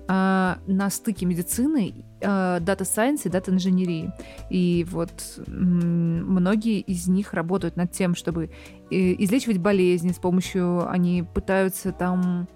[0.07, 4.11] э, на стыке медицины, дата э, сайенс и дата инженерии.
[4.49, 8.49] И вот многие из них работают над тем, чтобы э,
[8.89, 12.47] излечивать болезни с помощью, они пытаются там,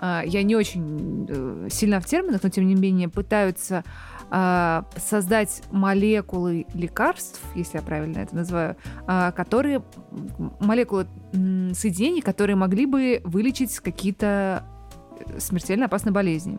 [0.00, 3.84] э, я не очень э, сильна в терминах, но тем не менее пытаются
[4.34, 8.76] а, создать молекулы лекарств, если я правильно это называю,
[9.06, 9.82] а, которые
[10.58, 11.06] молекулы
[11.74, 14.64] соединений, которые могли бы вылечить какие-то
[15.18, 16.58] э, смертельно опасные болезни.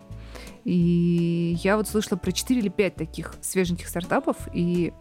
[0.65, 4.93] И я вот слышала про 4 или 5 таких свеженьких стартапов, и,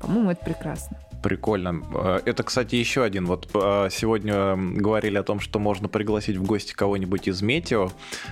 [0.00, 0.98] по-моему, это прекрасно.
[1.22, 1.82] Прикольно.
[1.94, 3.26] Э, это, кстати, еще один.
[3.26, 7.90] Вот э, сегодня говорили о том, что можно пригласить в гости кого-нибудь из метео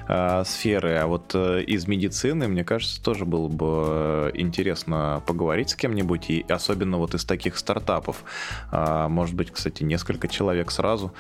[0.09, 6.31] э, сферы, а вот из медицины, мне кажется, тоже было бы интересно поговорить с кем-нибудь,
[6.31, 8.25] и особенно вот из таких стартапов.
[8.73, 11.13] Может быть, кстати, несколько человек сразу.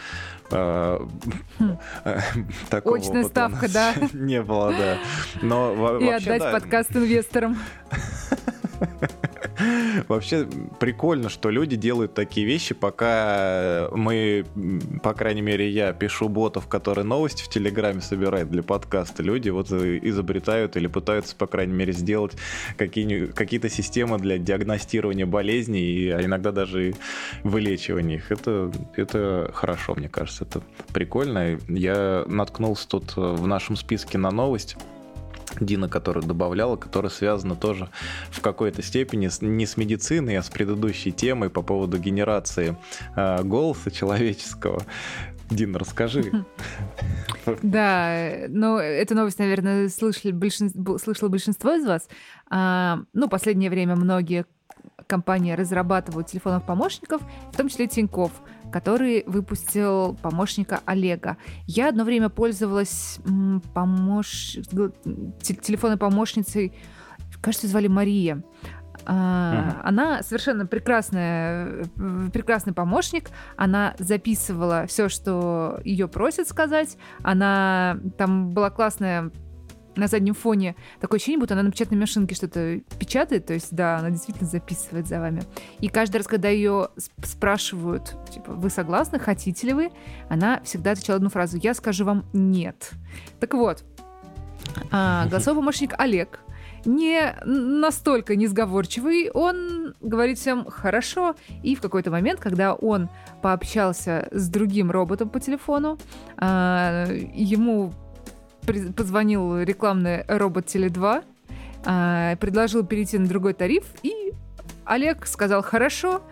[0.50, 1.08] Хм.
[2.70, 3.94] Очная ставка, да?
[4.12, 4.98] Не было, да.
[5.42, 7.58] Но и отдать подкаст инвесторам.
[10.08, 10.46] Вообще
[10.80, 14.44] прикольно, что люди делают такие вещи, пока мы,
[15.02, 19.22] по крайней мере, я пишу ботов, которые новости в Телеграме собирают для подкаста.
[19.22, 22.32] Люди вот изобретают или пытаются, по крайней мере, сделать
[22.76, 26.94] какие-то системы для диагностирования болезней, и а иногда даже
[27.42, 28.30] вылечивания их.
[28.30, 30.62] Это, это хорошо, мне кажется, это
[30.92, 31.58] прикольно.
[31.68, 34.76] Я наткнулся тут в нашем списке на новость
[35.60, 37.88] Дина, которую добавляла, которая связана тоже
[38.30, 42.76] в какой-то степени не с медициной, а с предыдущей темой по поводу генерации
[43.16, 44.82] э, голоса человеческого.
[45.50, 46.44] Дина, расскажи.
[47.62, 52.08] Да, ну, эту новость, наверное, слышали большинство, слышало большинство из вас.
[52.50, 54.44] А, ну, последнее время многие
[55.06, 57.22] компании разрабатывают телефонов помощников,
[57.52, 58.30] в том числе Тиньков
[58.70, 61.36] который выпустил помощника Олега.
[61.66, 63.18] Я одно время пользовалась
[63.74, 64.56] помощ...
[65.42, 66.72] телефонной помощницей,
[67.40, 68.42] кажется, звали Мария.
[69.04, 69.80] Uh-huh.
[69.84, 71.84] Она совершенно прекрасная,
[72.32, 73.30] прекрасный помощник.
[73.56, 76.98] Она записывала все, что ее просят сказать.
[77.22, 79.30] Она там была классная
[79.98, 83.98] на заднем фоне такое ощущение, будто она на печатной машинке что-то печатает, то есть, да,
[83.98, 85.42] она действительно записывает за вами.
[85.80, 86.88] И каждый раз, когда ее
[87.22, 89.90] спрашивают, типа, вы согласны, хотите ли вы,
[90.28, 92.92] она всегда отвечала одну фразу, я скажу вам нет.
[93.40, 93.84] Так вот,
[94.90, 96.40] а, голосовой помощник Олег,
[96.84, 103.08] не настолько несговорчивый, он говорит всем хорошо, и в какой-то момент, когда он
[103.42, 105.98] пообщался с другим роботом по телефону,
[106.36, 107.92] а, ему
[108.94, 111.24] позвонил рекламный робот Теле2,
[111.84, 114.32] а, предложил перейти на другой тариф, и
[114.84, 116.22] Олег сказал «хорошо».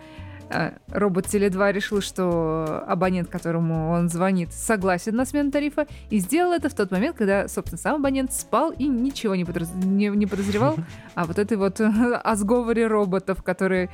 [0.49, 6.53] А, робот Теле2 решил, что абонент, которому он звонит, согласен на смену тарифа, и сделал
[6.53, 9.69] это в тот момент, когда, собственно, сам абонент спал и ничего не, подраз...
[9.75, 10.77] не, не подозревал
[11.15, 13.89] о вот этой вот о сговоре роботов, который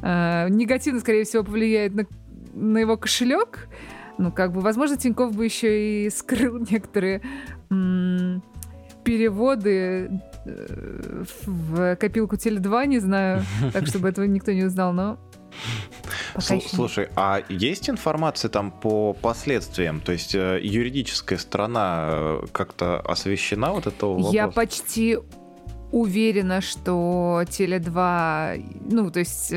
[0.00, 2.06] э, негативно, скорее всего, повлияет на,
[2.54, 3.68] на его кошелек,
[4.18, 7.22] ну, как бы, возможно, Тиньков бы еще и скрыл некоторые
[9.08, 10.10] переводы
[10.44, 13.42] э, в копилку Теле2, не знаю,
[13.72, 15.18] так, чтобы этого никто не узнал, но
[16.38, 20.00] Слушай, а есть информация там по последствиям?
[20.00, 24.34] То есть э, юридическая сторона э, как-то освещена вот этого вопроса?
[24.34, 25.18] Я почти
[25.90, 29.50] уверена, что Теле2, ну, то есть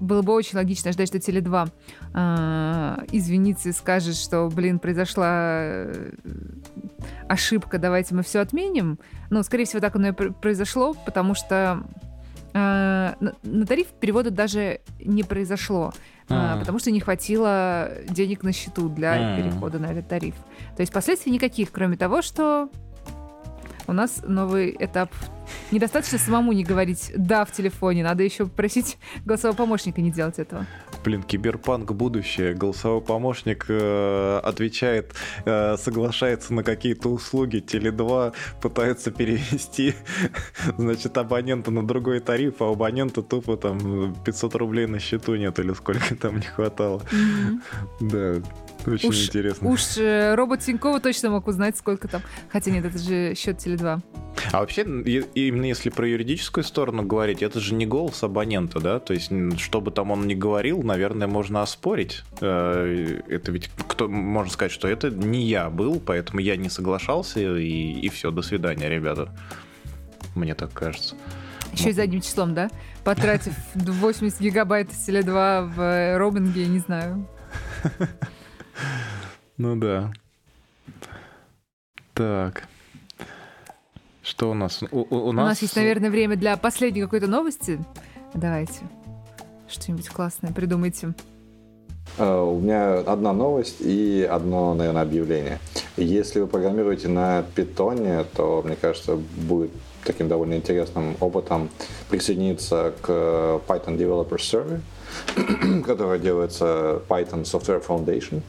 [0.00, 1.70] было бы очень логично ждать, что Теле2
[2.14, 6.10] э, извинится и скажет, что, блин, произошла э,
[7.28, 8.98] ошибка, давайте мы все отменим.
[9.30, 11.82] Ну, скорее всего, так оно и произошло, потому что
[12.54, 15.92] э, на, тариф перевода даже не произошло,
[16.28, 16.60] mm.
[16.60, 19.42] потому что не хватило денег на счету для mm.
[19.42, 20.34] перехода на этот тариф.
[20.76, 22.70] То есть последствий никаких, кроме того, что
[23.88, 25.10] у нас новый этап.
[25.70, 30.66] Недостаточно самому не говорить «да» в телефоне, надо еще просить голосового помощника не делать этого.
[31.04, 32.54] Блин, киберпанк будущее.
[32.54, 37.64] Голосовой помощник э, отвечает, э, соглашается на какие-то услуги.
[37.66, 39.94] Теле2 пытается перевести,
[40.78, 45.72] значит, абонента на другой тариф, а абонента тупо там 500 рублей на счету нет или
[45.72, 47.02] сколько там не хватало.
[47.10, 47.60] Mm-hmm.
[48.00, 48.48] Да,
[48.94, 49.68] очень уж, интересно.
[49.68, 52.22] Уж э, робот Тинькова точно мог узнать, сколько там.
[52.50, 54.02] Хотя нет, это же счет Теле2.
[54.52, 59.00] А вообще, именно если про юридическую сторону говорить, это же не голос абонента, да?
[59.00, 62.22] То есть, что бы там он ни говорил, наверное, можно оспорить.
[62.40, 67.40] Э, это ведь кто можно сказать, что это не я был, поэтому я не соглашался,
[67.58, 69.34] и, и все, до свидания, ребята.
[70.34, 71.16] Мне так кажется.
[71.72, 71.90] Еще ну.
[71.90, 72.70] и задним числом, да?
[73.04, 77.26] Потратив 80 гигабайт Теле2 в роуминге, не знаю.
[79.56, 80.12] Ну да.
[82.14, 82.64] Так.
[84.22, 84.82] Что у нас?
[84.90, 85.44] У, у, у, нас...
[85.44, 87.78] у нас есть, наверное, время для последней какой-то новости.
[88.34, 88.80] Давайте.
[89.68, 91.14] Что-нибудь классное придумайте.
[92.16, 95.58] Uh, у меня одна новость и одно, наверное, объявление.
[95.96, 99.70] Если вы программируете на питоне, то, мне кажется, будет
[100.04, 101.68] таким довольно интересным опытом
[102.08, 103.08] присоединиться к
[103.68, 104.80] Python Developer Survey,
[105.86, 108.42] которая делается Python Software Foundation.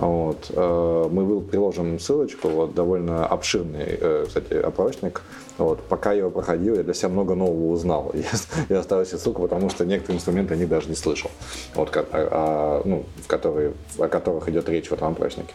[0.00, 0.50] Вот.
[0.50, 5.22] Э, мы приложим ссылочку, вот, довольно обширный, э, кстати, опросник.
[5.58, 5.82] Вот.
[5.82, 8.12] Пока я его проходил, я для себя много нового узнал.
[8.70, 11.30] Я, оставил себе ссылку, потому что некоторые инструменты я даже не слышал,
[11.74, 15.52] вот, а, а, ну, в которые, о которых идет речь в этом опроснике.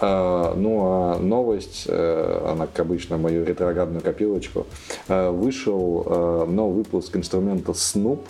[0.00, 4.64] Uh, ну а новость, она, как обычно, мою ретроградную копилочку,
[5.08, 8.20] вышел новый выпуск инструмента Snoop,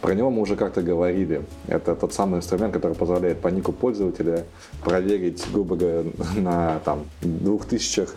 [0.00, 1.42] про него мы уже как-то говорили.
[1.68, 4.44] Это тот самый инструмент, который позволяет по нику пользователя
[4.82, 6.04] проверить, грубо говоря,
[6.36, 8.14] на там, двух тысячах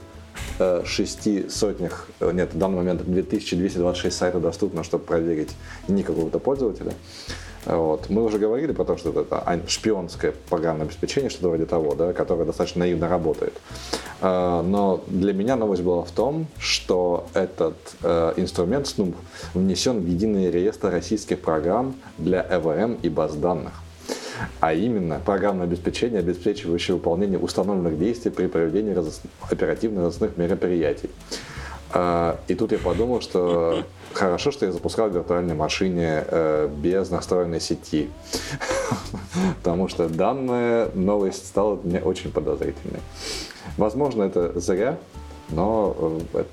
[0.59, 5.55] э, шести сотнях, э, нет, в данный момент 2226 сайтов доступно, чтобы проверить
[5.87, 6.93] ник какого-то пользователя.
[7.66, 8.10] Вот.
[8.10, 12.45] Мы уже говорили про то, что это шпионское программное обеспечение, что-то вроде того, да, которое
[12.45, 13.53] достаточно наивно работает.
[14.22, 19.16] А, но для меня новость была в том, что этот э, инструмент Snoop
[19.53, 23.74] внесен в единый реестр российских программ для ЭВМ и баз данных
[24.60, 28.95] а именно программное обеспечение, обеспечивающее выполнение установленных действий при проведении
[29.51, 31.10] оперативно-розыскных мероприятий.
[31.91, 33.84] А, и тут я подумал, что
[34.14, 38.10] хорошо, что я запускал в виртуальной машине э, без настроенной сети.
[39.57, 42.99] Потому что данная новость стала мне очень подозрительной.
[43.78, 44.97] Возможно, это зря,
[45.51, 46.49] но это,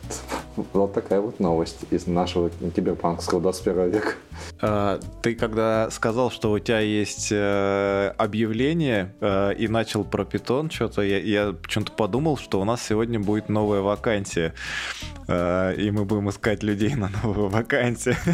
[0.72, 4.12] вот такая вот новость из нашего киберпанкского 21 века.
[4.60, 10.70] А, ты когда сказал, что у тебя есть э, объявление э, и начал про питон,
[10.70, 14.54] что-то я, я почему-то подумал, что у нас сегодня будет новая вакансия.
[15.28, 18.16] Э, и мы будем искать людей на новую вакансию.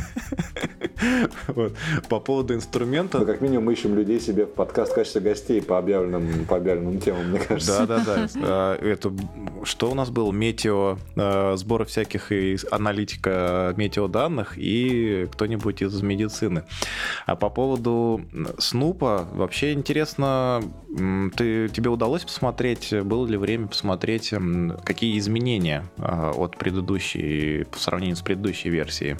[1.48, 1.74] Вот.
[2.08, 3.18] По поводу инструмента...
[3.18, 6.56] Ну, как минимум, мы ищем людей себе в подкаст в качестве гостей по объявленным, по
[6.56, 7.86] объявленным темам, мне кажется.
[7.86, 8.76] Да-да-да.
[8.80, 9.12] Это,
[9.64, 10.30] что у нас был?
[10.30, 10.98] Метео,
[11.56, 16.64] сбор всяких и аналитика метеоданных и кто-нибудь из медицины.
[17.26, 18.20] А по поводу
[18.58, 20.62] Снупа, вообще интересно,
[21.36, 24.32] ты, тебе удалось посмотреть, было ли время посмотреть,
[24.84, 29.16] какие изменения от предыдущей, по сравнению с предыдущей версией?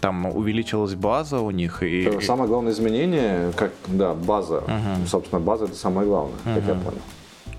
[0.00, 2.20] Там увеличилась база у них и...
[2.22, 4.58] Самое главное изменение, как, да, база.
[4.58, 5.06] Угу.
[5.08, 6.54] Собственно, база это самое главное, угу.
[6.54, 7.02] как я понял.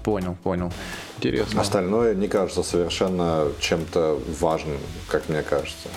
[0.04, 0.74] Понял, понял.
[1.18, 1.62] Интересно.
[1.62, 4.78] Остальное не кажется совершенно чем-то важным,
[5.10, 5.90] как мне кажется.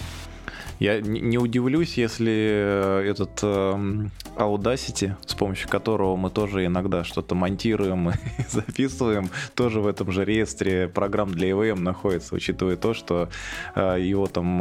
[0.83, 7.37] Я не удивлюсь, если э, этот э, Audacity, с помощью которого мы тоже иногда что-то
[7.37, 8.13] монтируем и
[8.49, 13.29] записываем, тоже в этом же реестре программ для EVM находится, учитывая то, что
[13.77, 14.61] э, его там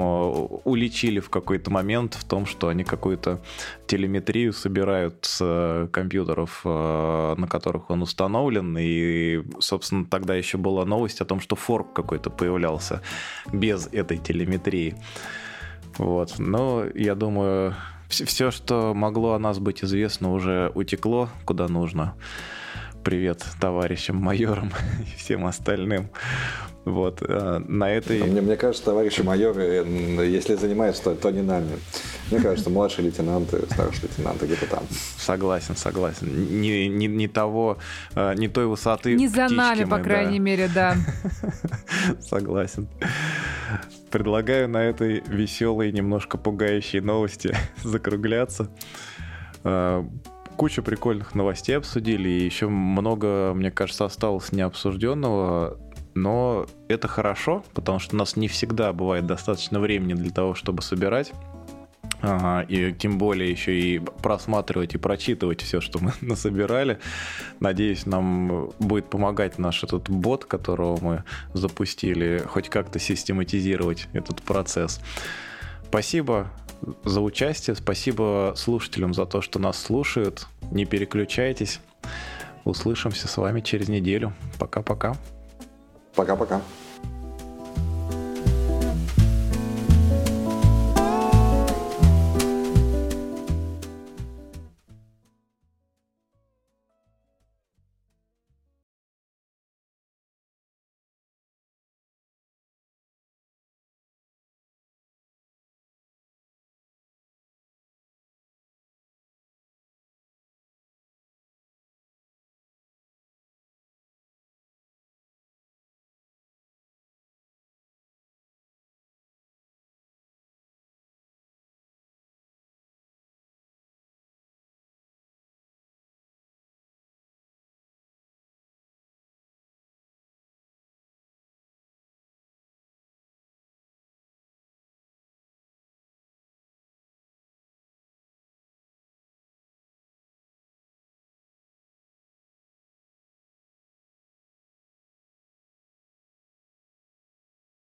[0.63, 3.41] уличили в какой-то момент в том, что они какую-то
[3.87, 11.25] телеметрию собирают с компьютеров, на которых он установлен, и, собственно, тогда еще была новость о
[11.25, 13.01] том, что форк какой-то появлялся
[13.51, 14.95] без этой телеметрии.
[15.97, 16.35] Вот.
[16.37, 17.75] Но я думаю,
[18.09, 22.15] все, что могло о нас быть известно, уже утекло куда нужно.
[23.03, 24.71] Привет товарищам майорам
[25.01, 26.09] и всем остальным.
[26.83, 28.23] Вот, э, на этой...
[28.23, 31.77] Мне, мне кажется, товарищи майоры, э, если занимаются, то, то не нами.
[32.31, 34.83] Мне кажется, младшие лейтенанты, старшие лейтенанты где-то там.
[35.17, 36.59] Согласен, согласен.
[36.59, 37.77] Не, не, не того,
[38.15, 40.43] э, не той высоты Не за нами, мы, по крайней да.
[40.43, 40.95] мере, да.
[42.19, 42.87] Согласен.
[44.09, 48.69] Предлагаю на этой веселой, немножко пугающей новости закругляться.
[50.57, 55.79] Кучу прикольных новостей обсудили, и еще много, мне кажется, осталось необсужденного
[56.13, 60.81] но это хорошо, потому что у нас не всегда бывает достаточно времени для того, чтобы
[60.81, 61.31] собирать.
[62.21, 66.99] Ага, и тем более еще и просматривать и прочитывать все, что мы насобирали.
[67.59, 75.01] Надеюсь, нам будет помогать наш этот бот, которого мы запустили, хоть как-то систематизировать этот процесс.
[75.87, 76.47] Спасибо
[77.03, 80.47] за участие, спасибо слушателям за то, что нас слушают.
[80.71, 81.79] Не переключайтесь.
[82.63, 84.33] Услышимся с вами через неделю.
[84.59, 85.15] Пока-пока.
[86.15, 86.61] Пока-пока.